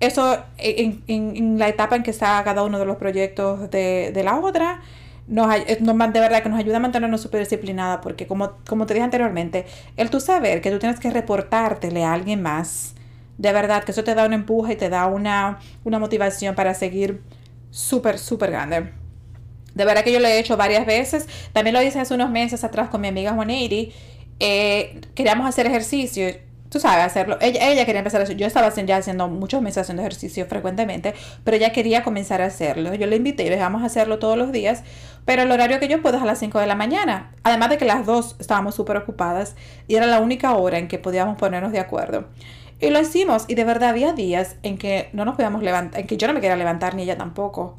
eso 0.00 0.38
en, 0.58 1.58
la 1.58 1.68
etapa 1.68 1.94
en 1.94 2.02
que 2.02 2.10
está 2.10 2.42
cada 2.42 2.64
uno 2.64 2.80
de 2.80 2.84
los 2.84 2.96
proyectos 2.96 3.70
de, 3.70 4.20
la 4.24 4.40
otra, 4.40 4.82
nos, 5.26 5.48
de 5.48 6.20
verdad 6.20 6.42
que 6.42 6.48
nos 6.48 6.58
ayuda 6.58 6.76
a 6.76 6.80
mantenernos 6.80 7.20
súper 7.20 7.40
disciplinadas, 7.40 8.00
porque 8.02 8.26
como, 8.26 8.52
como 8.68 8.86
te 8.86 8.94
dije 8.94 9.04
anteriormente, 9.04 9.66
el 9.96 10.10
tú 10.10 10.20
saber 10.20 10.60
que 10.60 10.70
tú 10.70 10.78
tienes 10.78 11.00
que 11.00 11.10
reportártele 11.10 12.04
a 12.04 12.12
alguien 12.12 12.42
más, 12.42 12.94
de 13.38 13.52
verdad 13.52 13.84
que 13.84 13.92
eso 13.92 14.04
te 14.04 14.14
da 14.14 14.26
un 14.26 14.32
empuje 14.32 14.74
y 14.74 14.76
te 14.76 14.88
da 14.88 15.06
una, 15.06 15.58
una 15.84 15.98
motivación 15.98 16.54
para 16.54 16.74
seguir 16.74 17.22
súper, 17.70 18.18
súper 18.18 18.50
grande. 18.50 18.92
De 19.74 19.84
verdad 19.84 20.04
que 20.04 20.12
yo 20.12 20.20
lo 20.20 20.28
he 20.28 20.38
hecho 20.38 20.56
varias 20.56 20.86
veces. 20.86 21.26
También 21.52 21.74
lo 21.74 21.82
hice 21.82 21.98
hace 21.98 22.14
unos 22.14 22.30
meses 22.30 22.62
atrás 22.62 22.88
con 22.90 23.00
mi 23.00 23.08
amiga 23.08 23.32
Juaniri. 23.32 23.92
Eh, 24.38 25.00
queríamos 25.14 25.48
hacer 25.48 25.66
ejercicio 25.66 26.28
sabes, 26.78 27.04
hacerlo. 27.04 27.38
Ella, 27.40 27.68
ella 27.70 27.84
quería 27.84 28.00
empezar 28.00 28.22
a 28.22 28.24
yo 28.24 28.46
estaba 28.46 28.72
ya 28.74 28.96
haciendo 28.96 29.28
muchos 29.28 29.62
meses 29.62 29.78
haciendo 29.78 30.02
ejercicio 30.02 30.46
frecuentemente, 30.46 31.14
pero 31.44 31.56
ella 31.56 31.72
quería 31.72 32.02
comenzar 32.02 32.42
a 32.42 32.46
hacerlo. 32.46 32.94
Yo 32.94 33.06
le 33.06 33.16
invité 33.16 33.44
y 33.44 33.48
dejamos 33.48 33.82
hacerlo 33.82 34.18
todos 34.18 34.36
los 34.36 34.52
días, 34.52 34.82
pero 35.24 35.42
el 35.42 35.52
horario 35.52 35.80
que 35.80 35.88
yo 35.88 36.02
puedo 36.02 36.16
es 36.16 36.22
a 36.22 36.26
las 36.26 36.38
5 36.38 36.58
de 36.58 36.66
la 36.66 36.74
mañana. 36.74 37.32
Además 37.42 37.70
de 37.70 37.78
que 37.78 37.84
las 37.84 38.06
dos 38.06 38.36
estábamos 38.38 38.74
súper 38.74 38.96
ocupadas 38.96 39.56
y 39.88 39.96
era 39.96 40.06
la 40.06 40.20
única 40.20 40.54
hora 40.54 40.78
en 40.78 40.88
que 40.88 40.98
podíamos 40.98 41.38
ponernos 41.38 41.72
de 41.72 41.80
acuerdo. 41.80 42.26
Y 42.80 42.90
lo 42.90 43.00
hicimos 43.00 43.44
y 43.48 43.54
de 43.54 43.64
verdad 43.64 43.90
había 43.90 44.12
días 44.12 44.56
en 44.62 44.78
que 44.78 45.08
no 45.12 45.24
nos 45.24 45.36
podíamos 45.36 45.62
levantar, 45.62 46.00
en 46.00 46.06
que 46.06 46.16
yo 46.16 46.26
no 46.26 46.34
me 46.34 46.40
quería 46.40 46.56
levantar 46.56 46.94
ni 46.94 47.04
ella 47.04 47.16
tampoco. 47.16 47.78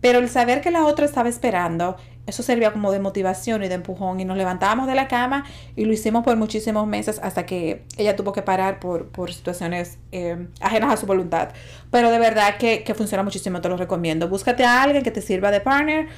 Pero 0.00 0.18
el 0.18 0.28
saber 0.28 0.60
que 0.60 0.70
la 0.70 0.84
otra 0.84 1.06
estaba 1.06 1.30
esperando 1.30 1.96
eso 2.26 2.42
servía 2.42 2.72
como 2.72 2.90
de 2.90 3.00
motivación 3.00 3.62
y 3.62 3.68
de 3.68 3.74
empujón 3.74 4.20
y 4.20 4.24
nos 4.24 4.36
levantábamos 4.36 4.86
de 4.86 4.94
la 4.94 5.08
cama 5.08 5.44
y 5.76 5.84
lo 5.84 5.92
hicimos 5.92 6.24
por 6.24 6.36
muchísimos 6.36 6.86
meses 6.86 7.20
hasta 7.22 7.44
que 7.46 7.84
ella 7.96 8.16
tuvo 8.16 8.32
que 8.32 8.42
parar 8.42 8.80
por, 8.80 9.10
situaciones 9.32 9.98
eh, 10.12 10.48
ajenas 10.60 10.92
a 10.92 10.96
su 10.96 11.06
voluntad. 11.06 11.50
Pero 11.90 12.10
de 12.10 12.18
verdad 12.18 12.56
que, 12.58 12.82
que 12.82 12.94
funciona 12.94 13.22
muchísimo, 13.22 13.60
te 13.60 13.68
lo 13.68 13.76
recomiendo. 13.76 14.28
Búscate 14.28 14.64
a 14.64 14.82
alguien 14.82 15.02
que 15.02 15.10
te 15.10 15.20
sirva 15.20 15.50
de 15.50 15.60
partner 15.60 16.08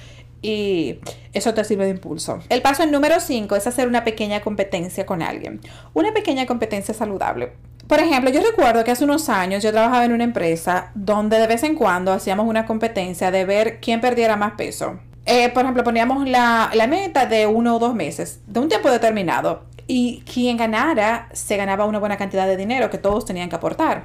y 0.43 1.01
eso 1.33 1.55
te 1.55 1.65
sirve 1.65 1.85
de 1.85 1.91
impulso. 1.91 2.41
El 2.49 2.63
paso 2.63 2.87
número 2.87 3.19
5 3.19 3.57
es 3.57 3.67
hacer 3.67 3.89
una 3.89 4.05
pequeña 4.05 4.41
competencia 4.41 5.07
con 5.07 5.23
alguien. 5.23 5.61
Una 5.93 6.13
pequeña 6.13 6.47
competencia 6.47 6.95
saludable. 6.95 7.53
Por 7.89 8.01
ejemplo, 8.01 8.31
yo 8.31 8.41
recuerdo 8.41 8.85
que 8.85 8.91
hace 8.91 9.05
unos 9.05 9.29
años 9.29 9.63
yo 9.63 9.71
trabajaba 9.71 10.05
en 10.05 10.13
una 10.13 10.25
empresa 10.25 10.91
donde 10.95 11.39
de 11.39 11.47
vez 11.47 11.63
en 11.63 11.75
cuando 11.75 12.13
hacíamos 12.13 12.47
una 12.47 12.67
competencia 12.67 13.31
de 13.31 13.45
ver 13.45 13.81
quién 13.81 14.01
perdiera 14.01 14.37
más 14.37 14.53
peso. 14.53 14.99
Eh, 15.27 15.49
por 15.49 15.65
ejemplo, 15.65 15.83
poníamos 15.83 16.27
la, 16.29 16.71
meta 16.89 17.27
de 17.27 17.49
uno 17.49 17.77
o 17.77 17.79
dos 17.81 17.95
meses, 17.95 18.41
de 18.47 18.61
un 18.61 18.69
tiempo 18.69 18.91
determinado, 18.91 19.65
y 19.89 20.23
quien 20.33 20.57
ganara 20.57 21.29
se 21.33 21.57
ganaba 21.57 21.85
una 21.85 21.99
buena 21.99 22.17
cantidad 22.17 22.47
de 22.47 22.57
dinero 22.57 22.91
que 22.91 22.99
todos 22.99 23.25
tenían 23.25 23.49
que 23.49 23.57
aportar. 23.57 24.05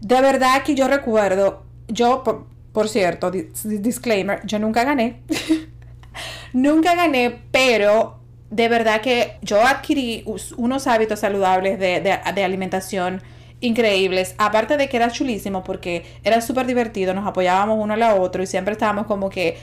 De 0.00 0.20
verdad 0.20 0.62
que 0.62 0.76
yo 0.76 0.86
recuerdo, 0.86 1.64
yo, 1.88 2.22
por, 2.72 2.88
cierto, 2.88 3.32
disclaimer, 3.32 4.40
yo 4.46 4.60
nunca 4.60 4.84
gané. 4.84 5.20
nunca 6.52 6.94
gané, 6.94 7.42
pero 7.50 8.20
de 8.50 8.68
verdad 8.68 9.00
que 9.00 9.36
yo 9.42 9.60
adquirí 9.60 10.24
unos 10.56 10.86
hábitos 10.86 11.20
saludables 11.20 11.78
de, 11.78 12.00
de 12.00 12.44
alimentación 12.44 13.20
increíbles. 13.60 14.34
Aparte 14.38 14.76
de 14.76 14.88
que 14.88 14.96
era 14.96 15.10
chulísimo 15.10 15.62
porque 15.62 16.04
era 16.24 16.40
súper 16.40 16.66
divertido, 16.66 17.14
nos 17.14 17.26
apoyábamos 17.26 17.78
uno 17.80 17.94
al 17.94 18.02
otro 18.18 18.42
y 18.42 18.46
siempre 18.46 18.72
estábamos 18.72 19.06
como 19.06 19.30
que 19.30 19.58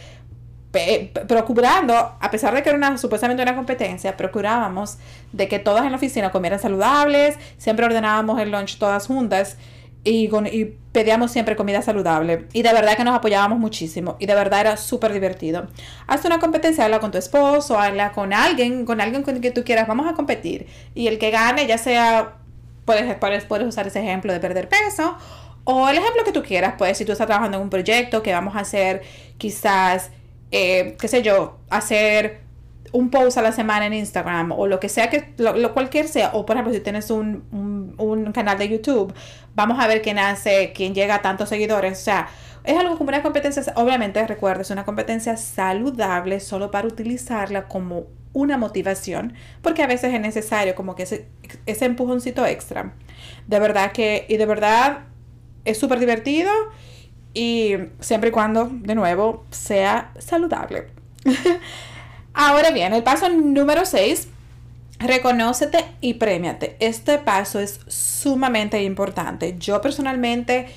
procurando, 1.27 1.93
a 1.95 2.31
pesar 2.31 2.53
de 2.53 2.63
que 2.63 2.69
era 2.69 2.77
una, 2.77 2.97
supuestamente 2.97 3.43
una 3.43 3.55
competencia, 3.55 4.17
procurábamos 4.17 4.97
de 5.31 5.47
que 5.47 5.59
todas 5.59 5.83
en 5.85 5.91
la 5.91 5.97
oficina 5.97 6.31
comieran 6.31 6.59
saludables, 6.59 7.37
siempre 7.57 7.85
ordenábamos 7.85 8.39
el 8.39 8.51
lunch 8.51 8.77
todas 8.77 9.07
juntas 9.07 9.57
y, 10.03 10.29
pedíamos 10.91 11.31
siempre 11.31 11.55
comida 11.55 11.81
saludable. 11.83 12.47
Y 12.53 12.63
de 12.63 12.73
verdad 12.73 12.97
que 12.97 13.03
nos 13.03 13.15
apoyábamos 13.15 13.59
muchísimo. 13.59 14.15
Y 14.19 14.25
de 14.25 14.33
verdad 14.33 14.61
era 14.61 14.77
súper 14.77 15.13
divertido. 15.13 15.67
Haz 16.07 16.25
una 16.25 16.39
competencia, 16.39 16.85
habla 16.85 16.99
con 16.99 17.11
tu 17.11 17.19
esposo, 17.19 17.79
habla 17.79 18.13
con 18.13 18.33
alguien, 18.33 18.83
con 18.83 18.99
alguien 18.99 19.21
con 19.21 19.39
que 19.39 19.51
tú 19.51 19.63
quieras. 19.63 19.87
Vamos 19.87 20.07
a 20.07 20.13
competir. 20.13 20.65
Y 20.95 21.07
el 21.07 21.19
que 21.19 21.29
gane, 21.29 21.67
ya 21.67 21.77
sea, 21.77 22.37
puedes, 22.85 23.15
puedes, 23.17 23.45
puedes 23.45 23.67
usar 23.67 23.85
ese 23.85 23.99
ejemplo 23.99 24.33
de 24.33 24.39
perder 24.39 24.69
peso. 24.69 25.17
O 25.65 25.87
el 25.87 25.97
ejemplo 25.97 26.23
que 26.23 26.31
tú 26.31 26.41
quieras, 26.41 26.75
pues 26.77 26.97
si 26.97 27.05
tú 27.05 27.11
estás 27.11 27.27
trabajando 27.27 27.57
en 27.57 27.63
un 27.63 27.69
proyecto 27.69 28.23
que 28.23 28.31
vamos 28.31 28.55
a 28.55 28.61
hacer 28.61 29.03
quizás, 29.37 30.09
eh, 30.51 30.95
qué 30.99 31.07
sé 31.07 31.21
yo, 31.21 31.57
hacer 31.69 32.47
un 32.91 33.09
post 33.09 33.37
a 33.37 33.41
la 33.41 33.51
semana 33.51 33.85
en 33.85 33.93
Instagram 33.93 34.51
o 34.51 34.67
lo 34.67 34.79
que 34.79 34.89
sea 34.89 35.09
que 35.09 35.33
lo, 35.37 35.73
cualquier 35.73 36.07
sea 36.07 36.31
o 36.33 36.45
por 36.45 36.55
ejemplo 36.55 36.73
si 36.73 36.79
tienes 36.79 37.11
un, 37.11 37.95
un, 37.97 38.31
canal 38.31 38.57
de 38.57 38.69
YouTube 38.69 39.13
vamos 39.55 39.79
a 39.79 39.87
ver 39.87 40.01
quién 40.01 40.19
hace 40.19 40.71
quién 40.73 40.93
llega 40.93 41.15
a 41.15 41.21
tantos 41.21 41.49
seguidores. 41.49 41.99
O 41.99 42.03
sea 42.03 42.27
es 42.63 42.77
algo 42.77 42.97
como 42.97 43.09
una 43.09 43.21
competencia 43.21 43.61
obviamente 43.75 44.25
recuerda 44.25 44.61
es 44.61 44.71
una 44.71 44.85
competencia 44.85 45.37
saludable 45.37 46.39
solo 46.39 46.71
para 46.71 46.87
utilizarla 46.87 47.67
como 47.67 48.05
una 48.33 48.57
motivación 48.57 49.33
porque 49.61 49.83
a 49.83 49.87
veces 49.87 50.13
es 50.13 50.21
necesario 50.21 50.75
como 50.75 50.95
que 50.95 51.03
ese, 51.03 51.27
ese 51.65 51.85
empujoncito 51.85 52.45
extra. 52.45 52.93
De 53.47 53.59
verdad 53.59 53.91
que 53.91 54.25
y 54.29 54.37
de 54.37 54.45
verdad 54.45 54.99
es 55.65 55.77
súper 55.77 55.99
divertido 55.99 56.51
y 57.37 57.75
siempre 57.99 58.29
y 58.29 58.31
cuando 58.31 58.67
de 58.71 58.95
nuevo 58.95 59.45
sea 59.51 60.11
saludable 60.17 60.87
Ahora 62.33 62.71
bien, 62.71 62.93
el 62.93 63.03
paso 63.03 63.29
número 63.29 63.85
6, 63.85 64.27
reconócete 64.99 65.85
y 66.01 66.15
premiate. 66.15 66.77
Este 66.79 67.17
paso 67.17 67.59
es 67.59 67.79
sumamente 67.87 68.83
importante. 68.83 69.55
Yo 69.57 69.81
personalmente 69.81 70.67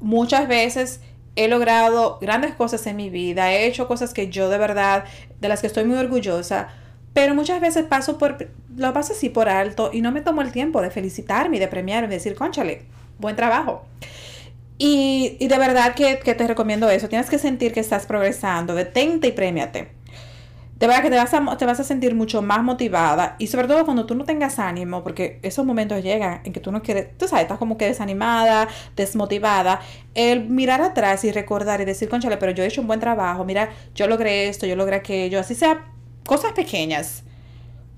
muchas 0.00 0.46
veces 0.46 1.00
he 1.34 1.48
logrado 1.48 2.18
grandes 2.20 2.54
cosas 2.54 2.86
en 2.86 2.96
mi 2.96 3.10
vida, 3.10 3.52
he 3.52 3.66
hecho 3.66 3.88
cosas 3.88 4.14
que 4.14 4.28
yo 4.28 4.48
de 4.48 4.58
verdad, 4.58 5.04
de 5.40 5.48
las 5.48 5.60
que 5.60 5.66
estoy 5.66 5.84
muy 5.84 5.98
orgullosa, 5.98 6.68
pero 7.14 7.34
muchas 7.34 7.60
veces 7.60 7.84
paso 7.86 8.16
por, 8.16 8.48
lo 8.76 8.92
paso 8.92 9.12
así 9.12 9.28
por 9.28 9.48
alto 9.48 9.90
y 9.92 10.00
no 10.02 10.12
me 10.12 10.20
tomo 10.20 10.42
el 10.42 10.52
tiempo 10.52 10.82
de 10.82 10.90
felicitarme 10.90 11.58
de 11.58 11.66
premiarme 11.68 12.14
y 12.14 12.18
decir, 12.18 12.36
conchale, 12.36 12.82
buen 13.18 13.34
trabajo. 13.34 13.84
Y, 14.78 15.36
de 15.40 15.58
verdad 15.58 15.94
que, 15.94 16.16
te 16.16 16.46
recomiendo 16.46 16.88
eso. 16.88 17.08
Tienes 17.08 17.28
que 17.28 17.38
sentir 17.38 17.72
que 17.72 17.80
estás 17.80 18.06
progresando. 18.06 18.74
Detente 18.74 19.28
y 19.28 19.32
premiate. 19.32 19.98
De 20.78 20.86
verdad 20.86 21.02
que 21.02 21.10
te 21.10 21.16
vas, 21.16 21.34
a, 21.34 21.56
te 21.56 21.66
vas 21.66 21.80
a 21.80 21.84
sentir 21.84 22.14
mucho 22.14 22.40
más 22.40 22.62
motivada. 22.62 23.34
Y 23.40 23.48
sobre 23.48 23.66
todo 23.66 23.84
cuando 23.84 24.06
tú 24.06 24.14
no 24.14 24.24
tengas 24.24 24.60
ánimo, 24.60 25.02
porque 25.02 25.40
esos 25.42 25.66
momentos 25.66 26.04
llegan 26.04 26.40
en 26.44 26.52
que 26.52 26.60
tú 26.60 26.70
no 26.70 26.82
quieres, 26.82 27.18
tú 27.18 27.26
sabes, 27.26 27.42
estás 27.42 27.58
como 27.58 27.76
que 27.76 27.86
desanimada, 27.86 28.68
desmotivada, 28.94 29.80
el 30.14 30.48
mirar 30.48 30.80
atrás 30.80 31.24
y 31.24 31.32
recordar 31.32 31.80
y 31.80 31.84
decir, 31.84 32.08
conchale, 32.08 32.36
pero 32.36 32.52
yo 32.52 32.62
he 32.62 32.68
hecho 32.68 32.80
un 32.80 32.86
buen 32.86 33.00
trabajo, 33.00 33.44
mira, 33.44 33.70
yo 33.96 34.06
logré 34.06 34.46
esto, 34.46 34.66
yo 34.66 34.76
logré 34.76 34.94
aquello, 34.94 35.40
así 35.40 35.56
sea 35.56 35.86
cosas 36.24 36.52
pequeñas, 36.52 37.24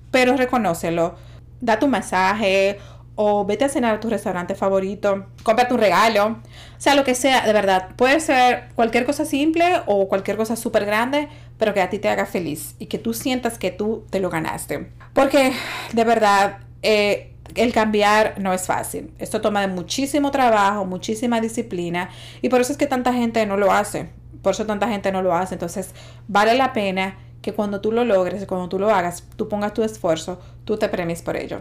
pero 0.09 0.35
reconócelo, 0.35 1.13
da 1.59 1.77
tu 1.77 1.87
masaje 1.87 2.79
o 3.15 3.45
vete 3.45 3.65
a 3.65 3.69
cenar 3.69 3.95
a 3.95 3.99
tu 3.99 4.09
restaurante 4.09 4.55
favorito, 4.55 5.27
cómprate 5.43 5.73
un 5.73 5.79
regalo, 5.79 6.37
sea, 6.81 6.95
lo 6.95 7.03
que 7.03 7.13
sea, 7.13 7.45
de 7.45 7.53
verdad, 7.53 7.89
puede 7.95 8.19
ser 8.19 8.69
cualquier 8.73 9.05
cosa 9.05 9.23
simple 9.23 9.83
o 9.85 10.07
cualquier 10.07 10.35
cosa 10.35 10.55
súper 10.55 10.83
grande, 10.83 11.27
pero 11.59 11.75
que 11.75 11.81
a 11.81 11.91
ti 11.91 11.99
te 11.99 12.09
haga 12.09 12.25
feliz 12.25 12.73
y 12.79 12.87
que 12.87 12.97
tú 12.97 13.13
sientas 13.13 13.59
que 13.59 13.69
tú 13.69 14.03
te 14.09 14.19
lo 14.19 14.31
ganaste. 14.31 14.89
Porque 15.13 15.53
de 15.93 16.03
verdad, 16.03 16.57
eh, 16.81 17.35
el 17.53 17.71
cambiar 17.71 18.39
no 18.39 18.51
es 18.51 18.65
fácil. 18.65 19.13
Esto 19.19 19.41
toma 19.41 19.61
de 19.61 19.67
muchísimo 19.67 20.31
trabajo, 20.31 20.85
muchísima 20.85 21.39
disciplina 21.39 22.09
y 22.41 22.49
por 22.49 22.61
eso 22.61 22.71
es 22.71 22.79
que 22.79 22.87
tanta 22.87 23.13
gente 23.13 23.45
no 23.45 23.57
lo 23.57 23.71
hace. 23.71 24.09
Por 24.41 24.53
eso 24.53 24.65
tanta 24.65 24.87
gente 24.87 25.11
no 25.11 25.21
lo 25.21 25.35
hace. 25.35 25.53
Entonces, 25.53 25.93
vale 26.27 26.55
la 26.55 26.73
pena 26.73 27.15
que 27.43 27.53
cuando 27.53 27.79
tú 27.79 27.91
lo 27.91 28.05
logres, 28.05 28.43
cuando 28.47 28.69
tú 28.69 28.79
lo 28.79 28.89
hagas, 28.89 29.23
tú 29.35 29.47
pongas 29.47 29.75
tu 29.75 29.83
esfuerzo, 29.83 30.41
tú 30.65 30.77
te 30.77 30.89
premies 30.89 31.21
por 31.21 31.37
ello. 31.37 31.59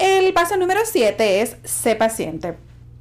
El 0.00 0.32
paso 0.32 0.56
número 0.56 0.80
7 0.82 1.42
es 1.42 1.58
ser 1.62 1.98
paciente. 1.98 2.56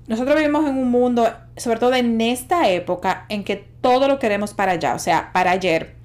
Nosotros 0.08 0.36
vivimos 0.36 0.68
en 0.68 0.78
un 0.78 0.92
mundo, 0.92 1.34
sobre 1.56 1.80
todo 1.80 1.94
en 1.94 2.20
esta 2.20 2.68
época, 2.68 3.26
en 3.30 3.46
que 3.46 3.56
todo 3.56 4.10
lo 4.10 4.20
queremos 4.20 4.54
para 4.54 4.74
allá, 4.74 4.96
o 4.96 5.00
sea, 5.00 5.32
para 5.32 5.52
ayer. 5.52 5.96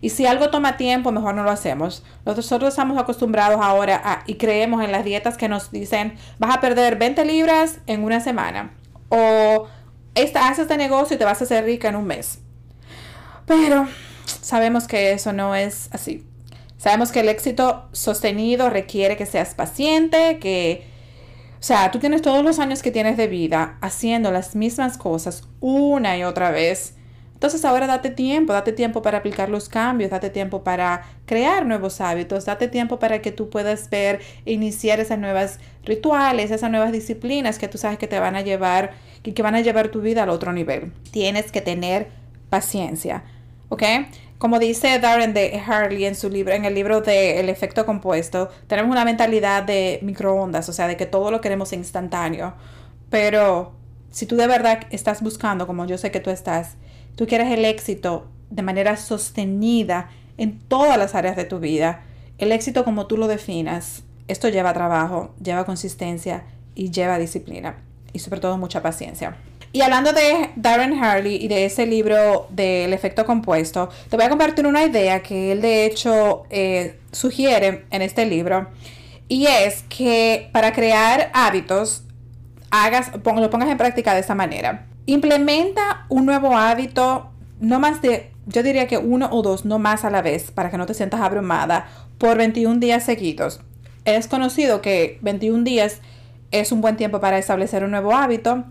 Y 0.00 0.08
si 0.08 0.24
algo 0.24 0.48
toma 0.48 0.78
tiempo, 0.78 1.12
mejor 1.12 1.34
no 1.34 1.42
lo 1.42 1.50
hacemos. 1.50 2.02
Nosotros 2.24 2.70
estamos 2.70 2.96
acostumbrados 2.96 3.60
ahora 3.60 4.00
a, 4.02 4.22
y 4.26 4.36
creemos 4.36 4.82
en 4.82 4.90
las 4.90 5.04
dietas 5.04 5.36
que 5.36 5.50
nos 5.50 5.70
dicen, 5.70 6.16
vas 6.38 6.56
a 6.56 6.60
perder 6.62 6.96
20 6.96 7.26
libras 7.26 7.80
en 7.86 8.02
una 8.02 8.20
semana. 8.20 8.70
O 9.10 9.66
esta, 10.14 10.48
haces 10.48 10.60
este 10.60 10.78
negocio 10.78 11.16
y 11.16 11.18
te 11.18 11.26
vas 11.26 11.42
a 11.42 11.44
hacer 11.44 11.62
rica 11.66 11.90
en 11.90 11.96
un 11.96 12.06
mes. 12.06 12.38
Pero 13.44 13.86
sabemos 14.40 14.86
que 14.86 15.12
eso 15.12 15.34
no 15.34 15.54
es 15.54 15.90
así. 15.92 16.24
Sabemos 16.78 17.10
que 17.10 17.20
el 17.20 17.28
éxito 17.28 17.88
sostenido 17.92 18.70
requiere 18.70 19.16
que 19.16 19.26
seas 19.26 19.54
paciente, 19.54 20.38
que, 20.38 20.84
o 21.58 21.62
sea, 21.62 21.90
tú 21.90 21.98
tienes 21.98 22.22
todos 22.22 22.44
los 22.44 22.60
años 22.60 22.82
que 22.82 22.92
tienes 22.92 23.16
de 23.16 23.26
vida 23.26 23.76
haciendo 23.80 24.30
las 24.30 24.54
mismas 24.54 24.96
cosas 24.96 25.42
una 25.60 26.16
y 26.16 26.22
otra 26.22 26.52
vez. 26.52 26.94
Entonces 27.34 27.64
ahora 27.64 27.86
date 27.86 28.10
tiempo, 28.10 28.52
date 28.52 28.72
tiempo 28.72 29.02
para 29.02 29.18
aplicar 29.18 29.48
los 29.48 29.68
cambios, 29.68 30.10
date 30.10 30.30
tiempo 30.30 30.64
para 30.64 31.02
crear 31.24 31.66
nuevos 31.66 32.00
hábitos, 32.00 32.44
date 32.46 32.66
tiempo 32.66 32.98
para 32.98 33.22
que 33.22 33.30
tú 33.30 33.48
puedas 33.48 33.90
ver 33.90 34.20
iniciar 34.44 34.98
esas 34.98 35.20
nuevas 35.20 35.60
rituales, 35.84 36.50
esas 36.50 36.70
nuevas 36.70 36.90
disciplinas 36.90 37.58
que 37.58 37.68
tú 37.68 37.78
sabes 37.78 37.98
que 37.98 38.08
te 38.08 38.18
van 38.18 38.34
a 38.34 38.42
llevar 38.42 38.92
y 39.22 39.32
que 39.32 39.42
van 39.42 39.54
a 39.54 39.60
llevar 39.60 39.88
tu 39.88 40.00
vida 40.00 40.24
al 40.24 40.30
otro 40.30 40.52
nivel. 40.52 40.92
Tienes 41.12 41.52
que 41.52 41.60
tener 41.60 42.08
paciencia, 42.50 43.22
¿ok? 43.68 43.84
Como 44.38 44.60
dice 44.60 45.00
Darren 45.00 45.34
de 45.34 45.60
Harley 45.66 46.04
en 46.04 46.14
su 46.14 46.30
libro, 46.30 46.54
en 46.54 46.64
el 46.64 46.72
libro 46.72 47.00
de 47.00 47.40
El 47.40 47.48
efecto 47.48 47.84
compuesto, 47.84 48.50
tenemos 48.68 48.92
una 48.92 49.04
mentalidad 49.04 49.64
de 49.64 49.98
microondas, 50.02 50.68
o 50.68 50.72
sea, 50.72 50.86
de 50.86 50.96
que 50.96 51.06
todo 51.06 51.32
lo 51.32 51.40
queremos 51.40 51.72
instantáneo. 51.72 52.54
Pero 53.10 53.72
si 54.12 54.26
tú 54.26 54.36
de 54.36 54.46
verdad 54.46 54.86
estás 54.90 55.22
buscando, 55.22 55.66
como 55.66 55.86
yo 55.86 55.98
sé 55.98 56.12
que 56.12 56.20
tú 56.20 56.30
estás, 56.30 56.76
tú 57.16 57.26
quieres 57.26 57.50
el 57.50 57.64
éxito 57.64 58.28
de 58.50 58.62
manera 58.62 58.96
sostenida 58.96 60.08
en 60.36 60.60
todas 60.60 60.96
las 60.98 61.16
áreas 61.16 61.34
de 61.34 61.44
tu 61.44 61.58
vida, 61.58 62.04
el 62.38 62.52
éxito 62.52 62.84
como 62.84 63.08
tú 63.08 63.16
lo 63.16 63.26
definas, 63.26 64.04
esto 64.28 64.48
lleva 64.48 64.72
trabajo, 64.72 65.34
lleva 65.42 65.64
consistencia 65.64 66.44
y 66.76 66.92
lleva 66.92 67.18
disciplina 67.18 67.82
y 68.12 68.20
sobre 68.20 68.38
todo 68.38 68.56
mucha 68.56 68.82
paciencia. 68.82 69.36
Y 69.72 69.82
hablando 69.82 70.12
de 70.12 70.50
Darren 70.56 71.02
Harley 71.02 71.36
y 71.36 71.48
de 71.48 71.66
ese 71.66 71.86
libro 71.86 72.46
del 72.50 72.92
efecto 72.92 73.26
compuesto, 73.26 73.90
te 74.08 74.16
voy 74.16 74.24
a 74.24 74.28
compartir 74.30 74.66
una 74.66 74.84
idea 74.84 75.22
que 75.22 75.52
él 75.52 75.60
de 75.60 75.84
hecho 75.84 76.44
eh, 76.50 76.98
sugiere 77.12 77.84
en 77.90 78.02
este 78.02 78.24
libro. 78.24 78.68
Y 79.28 79.46
es 79.46 79.84
que 79.90 80.48
para 80.52 80.72
crear 80.72 81.30
hábitos, 81.34 82.04
hagas, 82.70 83.12
lo 83.12 83.50
pongas 83.50 83.68
en 83.68 83.76
práctica 83.76 84.14
de 84.14 84.20
esta 84.20 84.34
manera. 84.34 84.86
Implementa 85.04 86.06
un 86.08 86.24
nuevo 86.24 86.56
hábito, 86.56 87.30
no 87.60 87.78
más 87.78 88.00
de, 88.00 88.30
yo 88.46 88.62
diría 88.62 88.86
que 88.86 88.96
uno 88.96 89.28
o 89.30 89.42
dos, 89.42 89.66
no 89.66 89.78
más 89.78 90.04
a 90.04 90.10
la 90.10 90.22
vez, 90.22 90.50
para 90.50 90.70
que 90.70 90.78
no 90.78 90.86
te 90.86 90.94
sientas 90.94 91.20
abrumada, 91.20 91.88
por 92.16 92.38
21 92.38 92.80
días 92.80 93.04
seguidos. 93.04 93.60
Es 94.06 94.28
conocido 94.28 94.80
que 94.80 95.18
21 95.20 95.64
días 95.64 96.00
es 96.50 96.72
un 96.72 96.80
buen 96.80 96.96
tiempo 96.96 97.20
para 97.20 97.38
establecer 97.38 97.84
un 97.84 97.90
nuevo 97.90 98.14
hábito. 98.14 98.64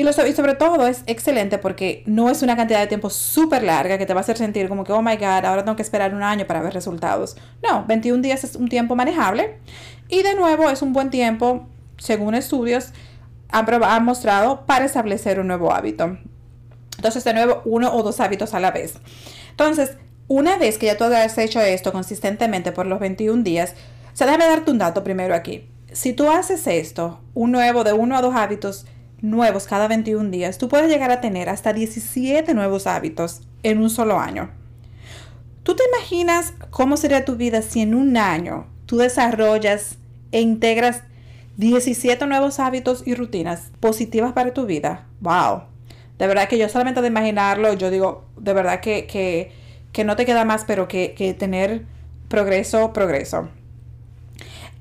Y, 0.00 0.02
lo, 0.02 0.14
sobre 0.14 0.54
todo 0.54 0.86
es 0.86 1.02
excelente 1.04 1.58
porque 1.58 2.02
no 2.06 2.30
es 2.30 2.40
una 2.40 2.56
cantidad 2.56 2.80
de 2.80 2.86
tiempo 2.86 3.10
súper 3.10 3.62
larga 3.62 3.98
que 3.98 4.06
te 4.06 4.14
va 4.14 4.20
a 4.20 4.22
hacer 4.22 4.38
sentir 4.38 4.66
como 4.66 4.82
que, 4.82 4.92
oh 4.92 5.02
my 5.02 5.16
god, 5.16 5.44
ahora 5.44 5.62
tengo 5.62 5.76
que 5.76 5.82
esperar 5.82 6.14
un 6.14 6.22
año 6.22 6.46
para 6.46 6.62
ver 6.62 6.72
resultados. 6.72 7.36
No, 7.62 7.84
21 7.86 8.22
días 8.22 8.42
es 8.42 8.56
un 8.56 8.70
tiempo 8.70 8.96
manejable. 8.96 9.58
Y 10.08 10.22
de 10.22 10.34
nuevo 10.36 10.70
es 10.70 10.80
un 10.80 10.94
buen 10.94 11.10
tiempo, 11.10 11.68
según 11.98 12.34
estudios, 12.34 12.94
han, 13.50 13.66
han 13.84 14.04
mostrado 14.06 14.64
para 14.64 14.86
establecer 14.86 15.38
un 15.38 15.48
nuevo 15.48 15.70
hábito. 15.70 16.16
Entonces, 16.96 17.22
de 17.22 17.34
nuevo, 17.34 17.60
uno 17.66 17.92
o 17.94 18.02
dos 18.02 18.20
hábitos 18.20 18.54
a 18.54 18.60
la 18.60 18.70
vez. 18.70 18.94
Entonces, 19.50 19.98
una 20.28 20.56
vez 20.56 20.78
que 20.78 20.86
ya 20.86 20.96
tú 20.96 21.04
has 21.04 21.36
hecho 21.36 21.60
esto 21.60 21.92
consistentemente 21.92 22.72
por 22.72 22.86
los 22.86 23.00
21 23.00 23.42
días, 23.42 23.74
o 24.14 24.16
sea, 24.16 24.26
déjame 24.26 24.46
darte 24.46 24.70
un 24.70 24.78
dato 24.78 25.04
primero 25.04 25.34
aquí. 25.34 25.68
Si 25.92 26.14
tú 26.14 26.30
haces 26.30 26.66
esto, 26.66 27.20
un 27.34 27.52
nuevo 27.52 27.84
de 27.84 27.92
uno 27.92 28.16
a 28.16 28.22
dos 28.22 28.34
hábitos 28.34 28.86
nuevos 29.22 29.66
cada 29.66 29.88
21 29.88 30.30
días, 30.30 30.58
tú 30.58 30.68
puedes 30.68 30.88
llegar 30.88 31.10
a 31.10 31.20
tener 31.20 31.48
hasta 31.48 31.72
17 31.72 32.54
nuevos 32.54 32.86
hábitos 32.86 33.42
en 33.62 33.78
un 33.78 33.90
solo 33.90 34.18
año. 34.18 34.50
¿Tú 35.62 35.76
te 35.76 35.82
imaginas 35.94 36.54
cómo 36.70 36.96
sería 36.96 37.24
tu 37.24 37.36
vida 37.36 37.62
si 37.62 37.80
en 37.80 37.94
un 37.94 38.16
año 38.16 38.66
tú 38.86 38.96
desarrollas 38.96 39.98
e 40.32 40.40
integras 40.40 41.02
17 41.58 42.26
nuevos 42.26 42.58
hábitos 42.58 43.02
y 43.06 43.14
rutinas 43.14 43.70
positivas 43.80 44.32
para 44.32 44.54
tu 44.54 44.66
vida? 44.66 45.06
¡Wow! 45.20 45.64
De 46.18 46.26
verdad 46.26 46.48
que 46.48 46.58
yo 46.58 46.68
solamente 46.68 47.00
de 47.00 47.08
imaginarlo, 47.08 47.72
yo 47.74 47.90
digo, 47.90 48.24
de 48.36 48.52
verdad 48.52 48.80
que, 48.80 49.06
que, 49.06 49.52
que 49.92 50.04
no 50.04 50.16
te 50.16 50.26
queda 50.26 50.44
más, 50.44 50.64
pero 50.66 50.88
que, 50.88 51.14
que 51.14 51.34
tener 51.34 51.84
progreso, 52.28 52.92
progreso. 52.92 53.48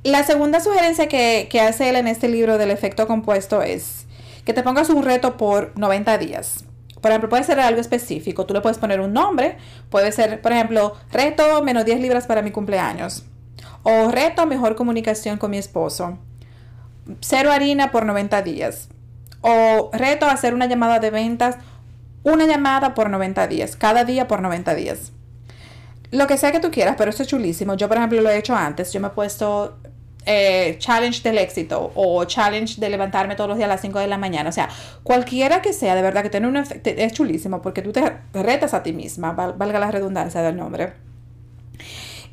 La 0.03 0.23
segunda 0.23 0.61
sugerencia 0.61 1.07
que, 1.07 1.47
que 1.49 1.59
hace 1.59 1.89
él 1.89 1.97
en 1.97 2.07
este 2.07 2.29
libro 2.29 2.57
del 2.57 2.71
efecto 2.71 3.05
compuesto 3.05 3.61
es 3.61 3.98
que 4.45 4.53
te 4.53 4.63
pongas 4.63 4.89
un 4.89 5.03
reto 5.03 5.37
por 5.37 5.77
90 5.77 6.17
días. 6.17 6.65
Por 7.01 7.11
ejemplo, 7.11 7.29
puede 7.29 7.43
ser 7.43 7.59
algo 7.59 7.79
específico. 7.79 8.45
Tú 8.45 8.53
le 8.53 8.61
puedes 8.61 8.77
poner 8.77 8.99
un 8.99 9.13
nombre. 9.13 9.57
Puede 9.89 10.11
ser, 10.11 10.41
por 10.41 10.51
ejemplo, 10.51 10.95
reto 11.11 11.63
menos 11.63 11.85
10 11.85 12.01
libras 12.01 12.27
para 12.27 12.41
mi 12.41 12.51
cumpleaños. 12.51 13.25
O 13.83 14.09
reto 14.11 14.45
mejor 14.45 14.75
comunicación 14.75 15.37
con 15.37 15.51
mi 15.51 15.57
esposo. 15.57 16.17
Cero 17.21 17.51
harina 17.51 17.91
por 17.91 18.05
90 18.05 18.41
días. 18.41 18.89
O 19.41 19.89
reto 19.93 20.25
hacer 20.25 20.53
una 20.53 20.65
llamada 20.65 20.99
de 20.99 21.11
ventas. 21.11 21.57
Una 22.23 22.45
llamada 22.45 22.93
por 22.93 23.09
90 23.09 23.47
días. 23.47 23.75
Cada 23.77 24.03
día 24.03 24.27
por 24.27 24.41
90 24.41 24.75
días. 24.75 25.13
Lo 26.11 26.27
que 26.27 26.37
sea 26.37 26.51
que 26.51 26.59
tú 26.59 26.71
quieras, 26.71 26.95
pero 26.97 27.11
eso 27.11 27.23
es 27.23 27.29
chulísimo. 27.29 27.75
Yo, 27.75 27.87
por 27.87 27.97
ejemplo, 27.97 28.19
lo 28.19 28.29
he 28.29 28.37
hecho 28.37 28.55
antes. 28.55 28.91
Yo 28.91 28.99
me 28.99 29.07
he 29.07 29.11
puesto 29.11 29.77
eh, 30.31 30.75
challenge 30.77 31.23
del 31.23 31.39
éxito 31.39 31.91
o 31.95 32.23
challenge 32.25 32.79
de 32.79 32.87
levantarme 32.87 33.35
todos 33.35 33.47
los 33.47 33.57
días 33.57 33.65
a 33.65 33.73
las 33.73 33.81
5 33.81 33.97
de 33.97 34.05
la 34.05 34.19
mañana. 34.19 34.47
O 34.49 34.51
sea, 34.51 34.69
cualquiera 35.01 35.63
que 35.63 35.73
sea, 35.73 35.95
de 35.95 36.03
verdad 36.03 36.21
que 36.21 36.29
tiene 36.29 36.47
un 36.47 36.55
efecto, 36.55 36.91
es 36.91 37.13
chulísimo 37.13 37.63
porque 37.63 37.81
tú 37.81 37.91
te 37.91 38.03
retas 38.31 38.75
a 38.75 38.83
ti 38.83 38.93
misma, 38.93 39.31
valga 39.31 39.79
la 39.79 39.89
redundancia 39.89 40.43
del 40.43 40.55
nombre. 40.55 40.93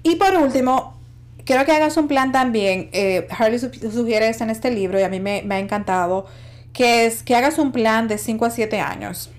Y 0.02 0.16
por 0.16 0.36
último, 0.36 1.00
quiero 1.46 1.64
que 1.64 1.72
hagas 1.72 1.96
un 1.96 2.06
plan 2.06 2.32
también. 2.32 2.90
Eh, 2.92 3.26
Harley 3.30 3.58
sugiere 3.58 4.28
esto 4.28 4.44
en 4.44 4.50
este 4.50 4.70
libro 4.70 5.00
y 5.00 5.02
a 5.02 5.08
mí 5.08 5.18
me, 5.18 5.40
me 5.46 5.54
ha 5.54 5.58
encantado, 5.58 6.26
que 6.74 7.06
es 7.06 7.22
que 7.22 7.34
hagas 7.34 7.58
un 7.58 7.72
plan 7.72 8.08
de 8.08 8.18
5 8.18 8.44
a 8.44 8.50
7 8.50 8.78
años. 8.78 9.30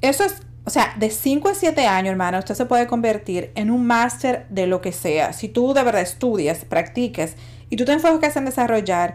Eso 0.00 0.24
es 0.24 0.36
o 0.66 0.70
sea, 0.70 0.94
de 0.98 1.10
5 1.10 1.48
a 1.48 1.54
7 1.54 1.86
años, 1.86 2.10
hermano, 2.12 2.38
usted 2.38 2.54
se 2.54 2.64
puede 2.64 2.86
convertir 2.86 3.52
en 3.54 3.70
un 3.70 3.86
máster 3.86 4.46
de 4.48 4.66
lo 4.66 4.80
que 4.80 4.92
sea. 4.92 5.34
Si 5.34 5.48
tú 5.48 5.74
de 5.74 5.82
verdad 5.82 6.00
estudias, 6.00 6.64
practiques 6.64 7.36
y 7.68 7.76
tú 7.76 7.84
te 7.84 7.92
enfocas 7.92 8.36
en 8.36 8.46
desarrollar 8.46 9.14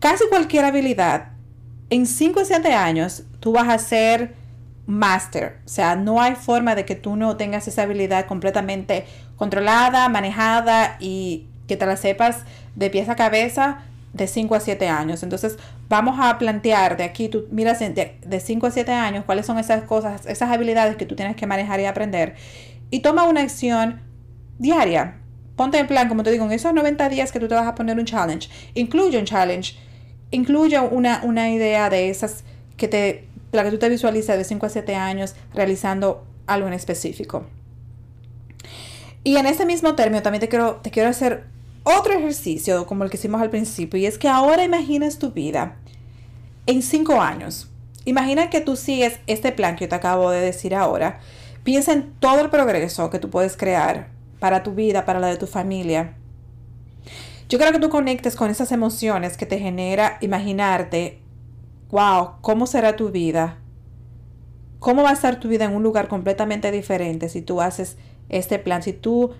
casi 0.00 0.24
cualquier 0.28 0.64
habilidad, 0.64 1.32
en 1.90 2.06
5 2.06 2.40
a 2.40 2.44
7 2.44 2.72
años 2.72 3.24
tú 3.40 3.52
vas 3.52 3.68
a 3.68 3.78
ser 3.78 4.34
máster. 4.86 5.58
O 5.66 5.68
sea, 5.68 5.94
no 5.94 6.22
hay 6.22 6.34
forma 6.34 6.74
de 6.74 6.86
que 6.86 6.94
tú 6.94 7.16
no 7.16 7.36
tengas 7.36 7.68
esa 7.68 7.82
habilidad 7.82 8.24
completamente 8.24 9.04
controlada, 9.36 10.08
manejada 10.08 10.96
y 11.00 11.48
que 11.66 11.76
te 11.76 11.84
la 11.84 11.98
sepas 11.98 12.44
de 12.74 12.88
pieza 12.88 13.12
a 13.12 13.16
cabeza 13.16 13.80
de 14.12 14.26
5 14.26 14.54
a 14.54 14.60
7 14.60 14.88
años. 14.88 15.22
Entonces, 15.22 15.56
vamos 15.88 16.18
a 16.20 16.38
plantear 16.38 16.96
de 16.96 17.04
aquí, 17.04 17.28
tú 17.28 17.46
miras 17.50 17.78
de 17.80 18.40
5 18.40 18.66
a 18.66 18.70
7 18.70 18.92
años, 18.92 19.24
cuáles 19.24 19.46
son 19.46 19.58
esas 19.58 19.84
cosas, 19.84 20.26
esas 20.26 20.50
habilidades 20.50 20.96
que 20.96 21.06
tú 21.06 21.14
tienes 21.16 21.36
que 21.36 21.46
manejar 21.46 21.80
y 21.80 21.84
aprender. 21.84 22.34
Y 22.90 23.00
toma 23.00 23.24
una 23.24 23.42
acción 23.42 24.00
diaria. 24.58 25.18
Ponte 25.56 25.78
en 25.78 25.86
plan, 25.86 26.08
como 26.08 26.22
te 26.22 26.30
digo, 26.30 26.44
en 26.44 26.52
esos 26.52 26.72
90 26.72 27.08
días 27.08 27.32
que 27.32 27.40
tú 27.40 27.48
te 27.48 27.54
vas 27.54 27.66
a 27.66 27.74
poner 27.74 27.98
un 27.98 28.04
challenge, 28.04 28.48
incluye 28.74 29.18
un 29.18 29.24
challenge, 29.24 29.76
incluye 30.30 30.78
una, 30.78 31.20
una 31.24 31.50
idea 31.50 31.90
de 31.90 32.10
esas 32.10 32.44
que 32.76 32.86
te, 32.86 33.26
la 33.52 33.64
que 33.64 33.70
tú 33.70 33.78
te 33.78 33.88
visualizas 33.88 34.38
de 34.38 34.44
5 34.44 34.66
a 34.66 34.68
7 34.68 34.94
años 34.94 35.34
realizando 35.52 36.24
algo 36.46 36.68
en 36.68 36.74
específico. 36.74 37.46
Y 39.24 39.36
en 39.36 39.46
ese 39.46 39.66
mismo 39.66 39.94
término 39.94 40.22
también 40.22 40.40
te 40.40 40.48
quiero, 40.48 40.76
te 40.76 40.90
quiero 40.90 41.08
hacer 41.08 41.44
otro 41.82 42.12
ejercicio 42.12 42.86
como 42.86 43.04
el 43.04 43.10
que 43.10 43.16
hicimos 43.16 43.40
al 43.40 43.50
principio 43.50 43.98
y 43.98 44.06
es 44.06 44.18
que 44.18 44.28
ahora 44.28 44.64
imaginas 44.64 45.18
tu 45.18 45.32
vida 45.32 45.76
en 46.66 46.82
cinco 46.82 47.20
años. 47.20 47.70
Imagina 48.04 48.50
que 48.50 48.60
tú 48.60 48.76
sigues 48.76 49.20
este 49.26 49.52
plan 49.52 49.76
que 49.76 49.84
yo 49.84 49.88
te 49.88 49.94
acabo 49.94 50.30
de 50.30 50.40
decir 50.40 50.74
ahora. 50.74 51.20
Piensa 51.64 51.92
en 51.92 52.12
todo 52.20 52.40
el 52.40 52.50
progreso 52.50 53.10
que 53.10 53.18
tú 53.18 53.30
puedes 53.30 53.56
crear 53.56 54.08
para 54.38 54.62
tu 54.62 54.74
vida, 54.74 55.04
para 55.04 55.20
la 55.20 55.28
de 55.28 55.36
tu 55.36 55.46
familia. 55.46 56.14
Yo 57.48 57.58
creo 57.58 57.72
que 57.72 57.78
tú 57.78 57.88
conectes 57.88 58.36
con 58.36 58.50
esas 58.50 58.72
emociones 58.72 59.36
que 59.36 59.46
te 59.46 59.58
genera 59.58 60.18
imaginarte, 60.20 61.20
wow, 61.90 62.32
¿cómo 62.40 62.66
será 62.66 62.96
tu 62.96 63.10
vida? 63.10 63.58
¿Cómo 64.78 65.02
va 65.02 65.10
a 65.10 65.14
estar 65.14 65.40
tu 65.40 65.48
vida 65.48 65.64
en 65.64 65.74
un 65.74 65.82
lugar 65.82 66.08
completamente 66.08 66.70
diferente 66.70 67.28
si 67.28 67.42
tú 67.42 67.60
haces 67.60 67.96
este 68.28 68.58
plan? 68.58 68.82
Si 68.82 68.92
tú 68.92 69.32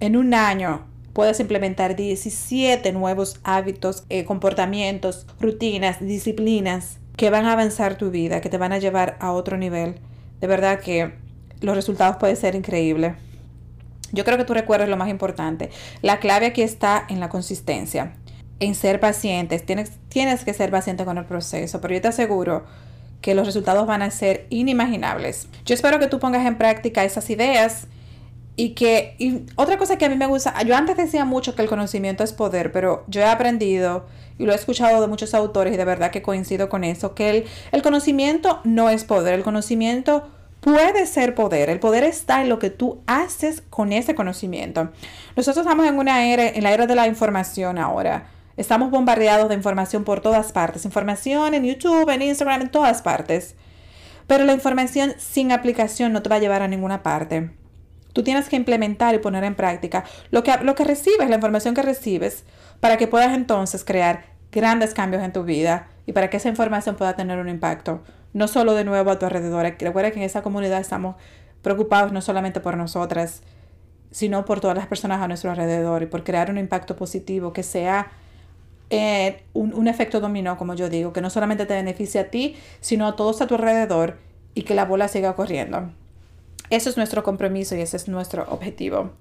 en 0.00 0.16
un 0.16 0.34
año 0.34 0.86
puedes 1.14 1.40
implementar 1.40 1.96
17 1.96 2.92
nuevos 2.92 3.40
hábitos, 3.44 4.04
eh, 4.10 4.24
comportamientos, 4.24 5.26
rutinas, 5.40 6.00
disciplinas 6.00 6.98
que 7.16 7.30
van 7.30 7.46
a 7.46 7.52
avanzar 7.52 7.96
tu 7.96 8.10
vida, 8.10 8.40
que 8.40 8.50
te 8.50 8.58
van 8.58 8.72
a 8.72 8.78
llevar 8.78 9.16
a 9.20 9.32
otro 9.32 9.56
nivel. 9.56 9.94
De 10.40 10.46
verdad 10.46 10.80
que 10.80 11.14
los 11.60 11.76
resultados 11.76 12.16
pueden 12.16 12.36
ser 12.36 12.56
increíbles. 12.56 13.14
Yo 14.12 14.24
creo 14.24 14.36
que 14.36 14.44
tú 14.44 14.54
recuerdas 14.54 14.88
lo 14.88 14.96
más 14.96 15.08
importante. 15.08 15.70
La 16.02 16.18
clave 16.18 16.46
aquí 16.46 16.62
está 16.62 17.06
en 17.08 17.20
la 17.20 17.28
consistencia, 17.28 18.14
en 18.58 18.74
ser 18.74 18.98
pacientes. 19.00 19.64
Tienes, 19.64 19.92
tienes 20.08 20.44
que 20.44 20.52
ser 20.52 20.70
paciente 20.70 21.04
con 21.04 21.16
el 21.16 21.24
proceso, 21.24 21.80
pero 21.80 21.94
yo 21.94 22.00
te 22.00 22.08
aseguro 22.08 22.64
que 23.20 23.34
los 23.34 23.46
resultados 23.46 23.86
van 23.86 24.02
a 24.02 24.10
ser 24.10 24.46
inimaginables. 24.50 25.48
Yo 25.64 25.74
espero 25.74 25.98
que 25.98 26.08
tú 26.08 26.18
pongas 26.18 26.44
en 26.44 26.58
práctica 26.58 27.04
esas 27.04 27.30
ideas 27.30 27.86
y 28.56 28.70
que, 28.70 29.44
otra 29.56 29.78
cosa 29.78 29.98
que 29.98 30.04
a 30.04 30.08
mí 30.08 30.16
me 30.16 30.26
gusta, 30.26 30.62
yo 30.62 30.76
antes 30.76 30.96
decía 30.96 31.24
mucho 31.24 31.56
que 31.56 31.62
el 31.62 31.68
conocimiento 31.68 32.22
es 32.22 32.32
poder, 32.32 32.70
pero 32.70 33.04
yo 33.08 33.20
he 33.20 33.26
aprendido 33.26 34.06
y 34.38 34.46
lo 34.46 34.52
he 34.52 34.54
escuchado 34.54 35.00
de 35.00 35.08
muchos 35.08 35.34
autores 35.34 35.74
y 35.74 35.76
de 35.76 35.84
verdad 35.84 36.10
que 36.10 36.22
coincido 36.22 36.68
con 36.68 36.84
eso, 36.84 37.14
que 37.14 37.30
el, 37.30 37.44
el 37.72 37.82
conocimiento 37.82 38.60
no 38.62 38.90
es 38.90 39.04
poder, 39.04 39.34
el 39.34 39.42
conocimiento 39.42 40.28
puede 40.60 41.06
ser 41.06 41.34
poder, 41.34 41.68
el 41.68 41.80
poder 41.80 42.04
está 42.04 42.42
en 42.42 42.48
lo 42.48 42.58
que 42.60 42.70
tú 42.70 43.02
haces 43.06 43.62
con 43.70 43.92
ese 43.92 44.14
conocimiento. 44.14 44.90
Nosotros 45.36 45.66
estamos 45.66 45.86
en 45.86 45.98
una 45.98 46.26
era, 46.26 46.46
en 46.46 46.62
la 46.62 46.72
era 46.72 46.86
de 46.86 46.94
la 46.94 47.08
información 47.08 47.76
ahora. 47.76 48.28
Estamos 48.56 48.90
bombardeados 48.90 49.48
de 49.48 49.56
información 49.56 50.04
por 50.04 50.20
todas 50.20 50.52
partes, 50.52 50.84
información 50.84 51.54
en 51.54 51.64
YouTube, 51.64 52.08
en 52.08 52.22
Instagram, 52.22 52.62
en 52.62 52.70
todas 52.70 53.02
partes. 53.02 53.56
Pero 54.28 54.44
la 54.44 54.52
información 54.52 55.14
sin 55.18 55.50
aplicación 55.50 56.12
no 56.12 56.22
te 56.22 56.28
va 56.28 56.36
a 56.36 56.38
llevar 56.38 56.62
a 56.62 56.68
ninguna 56.68 57.02
parte. 57.02 57.50
Tú 58.14 58.22
tienes 58.22 58.48
que 58.48 58.56
implementar 58.56 59.14
y 59.14 59.18
poner 59.18 59.44
en 59.44 59.56
práctica 59.56 60.04
lo 60.30 60.42
que, 60.44 60.56
lo 60.62 60.74
que 60.74 60.84
recibes, 60.84 61.28
la 61.28 61.34
información 61.34 61.74
que 61.74 61.82
recibes, 61.82 62.44
para 62.80 62.96
que 62.96 63.08
puedas 63.08 63.34
entonces 63.34 63.84
crear 63.84 64.24
grandes 64.52 64.94
cambios 64.94 65.22
en 65.22 65.32
tu 65.32 65.42
vida 65.42 65.88
y 66.06 66.12
para 66.12 66.30
que 66.30 66.36
esa 66.36 66.48
información 66.48 66.94
pueda 66.94 67.16
tener 67.16 67.40
un 67.40 67.48
impacto, 67.48 68.02
no 68.32 68.46
solo 68.46 68.74
de 68.74 68.84
nuevo 68.84 69.10
a 69.10 69.18
tu 69.18 69.26
alrededor. 69.26 69.64
Recuerda 69.78 70.12
que 70.12 70.20
en 70.20 70.24
esa 70.24 70.42
comunidad 70.42 70.80
estamos 70.80 71.16
preocupados 71.60 72.12
no 72.12 72.20
solamente 72.20 72.60
por 72.60 72.76
nosotras, 72.76 73.42
sino 74.12 74.44
por 74.44 74.60
todas 74.60 74.76
las 74.76 74.86
personas 74.86 75.20
a 75.20 75.26
nuestro 75.26 75.50
alrededor 75.50 76.04
y 76.04 76.06
por 76.06 76.22
crear 76.22 76.50
un 76.50 76.58
impacto 76.58 76.94
positivo 76.94 77.52
que 77.52 77.64
sea 77.64 78.12
eh, 78.90 79.42
un, 79.54 79.74
un 79.74 79.88
efecto 79.88 80.20
dominó, 80.20 80.56
como 80.56 80.74
yo 80.74 80.88
digo, 80.88 81.12
que 81.12 81.20
no 81.20 81.30
solamente 81.30 81.66
te 81.66 81.74
beneficie 81.74 82.20
a 82.20 82.30
ti, 82.30 82.56
sino 82.80 83.08
a 83.08 83.16
todos 83.16 83.42
a 83.42 83.48
tu 83.48 83.56
alrededor 83.56 84.18
y 84.54 84.62
que 84.62 84.76
la 84.76 84.84
bola 84.84 85.08
siga 85.08 85.34
corriendo. 85.34 85.90
Eso 86.74 86.90
es 86.90 86.96
nuestro 86.96 87.22
compromiso 87.22 87.76
y 87.76 87.80
ese 87.80 87.96
es 87.96 88.08
nuestro 88.08 88.46
objetivo. 88.50 89.12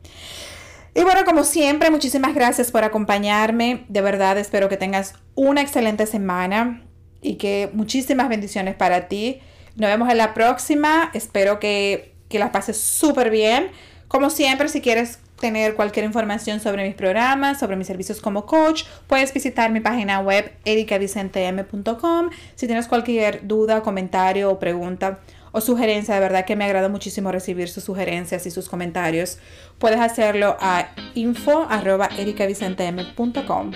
Y 0.95 1.03
bueno, 1.03 1.25
como 1.25 1.43
siempre, 1.43 1.89
muchísimas 1.89 2.35
gracias 2.35 2.71
por 2.71 2.83
acompañarme. 2.83 3.85
De 3.89 4.01
verdad, 4.01 4.37
espero 4.37 4.69
que 4.69 4.77
tengas 4.77 5.15
una 5.33 5.61
excelente 5.61 6.05
semana 6.05 6.83
y 7.21 7.35
que 7.35 7.69
muchísimas 7.73 8.29
bendiciones 8.29 8.75
para 8.75 9.07
ti. 9.07 9.39
Nos 9.75 9.89
vemos 9.89 10.09
en 10.09 10.17
la 10.17 10.35
próxima. 10.35 11.09
Espero 11.13 11.59
que, 11.59 12.13
que 12.29 12.37
la 12.37 12.51
pases 12.51 12.79
súper 12.79 13.31
bien. 13.31 13.71
Como 14.07 14.29
siempre, 14.29 14.69
si 14.69 14.81
quieres 14.81 15.19
tener 15.43 15.75
cualquier 15.75 16.05
información 16.05 16.59
sobre 16.59 16.87
mis 16.87 16.95
programas, 16.95 17.59
sobre 17.59 17.75
mis 17.75 17.87
servicios 17.87 18.21
como 18.21 18.45
coach, 18.45 18.83
puedes 19.07 19.33
visitar 19.33 19.71
mi 19.71 19.79
página 19.79 20.19
web 20.19 20.53
ericavicentem.com. 20.63 22.29
Si 22.55 22.67
tienes 22.67 22.87
cualquier 22.87 23.45
duda, 23.47 23.81
comentario 23.81 24.51
o 24.51 24.59
pregunta, 24.59 25.19
o 25.53 25.61
sugerencia, 25.61 26.15
de 26.15 26.19
verdad 26.19 26.43
que 26.45 26.57
me 26.57 26.65
agrada 26.65 26.89
muchísimo 26.89 27.31
recibir 27.31 27.69
sus 27.69 27.85
sugerencias 27.85 28.45
y 28.45 28.51
sus 28.51 28.67
comentarios. 28.67 29.37
Puedes 29.79 30.01
hacerlo 30.01 30.57
a 30.59 30.89
info.ericavicentem.com. 31.13 33.71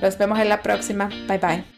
Los 0.00 0.18
vemos 0.18 0.40
en 0.40 0.48
la 0.48 0.62
próxima. 0.62 1.08
Bye 1.28 1.38
bye. 1.38 1.77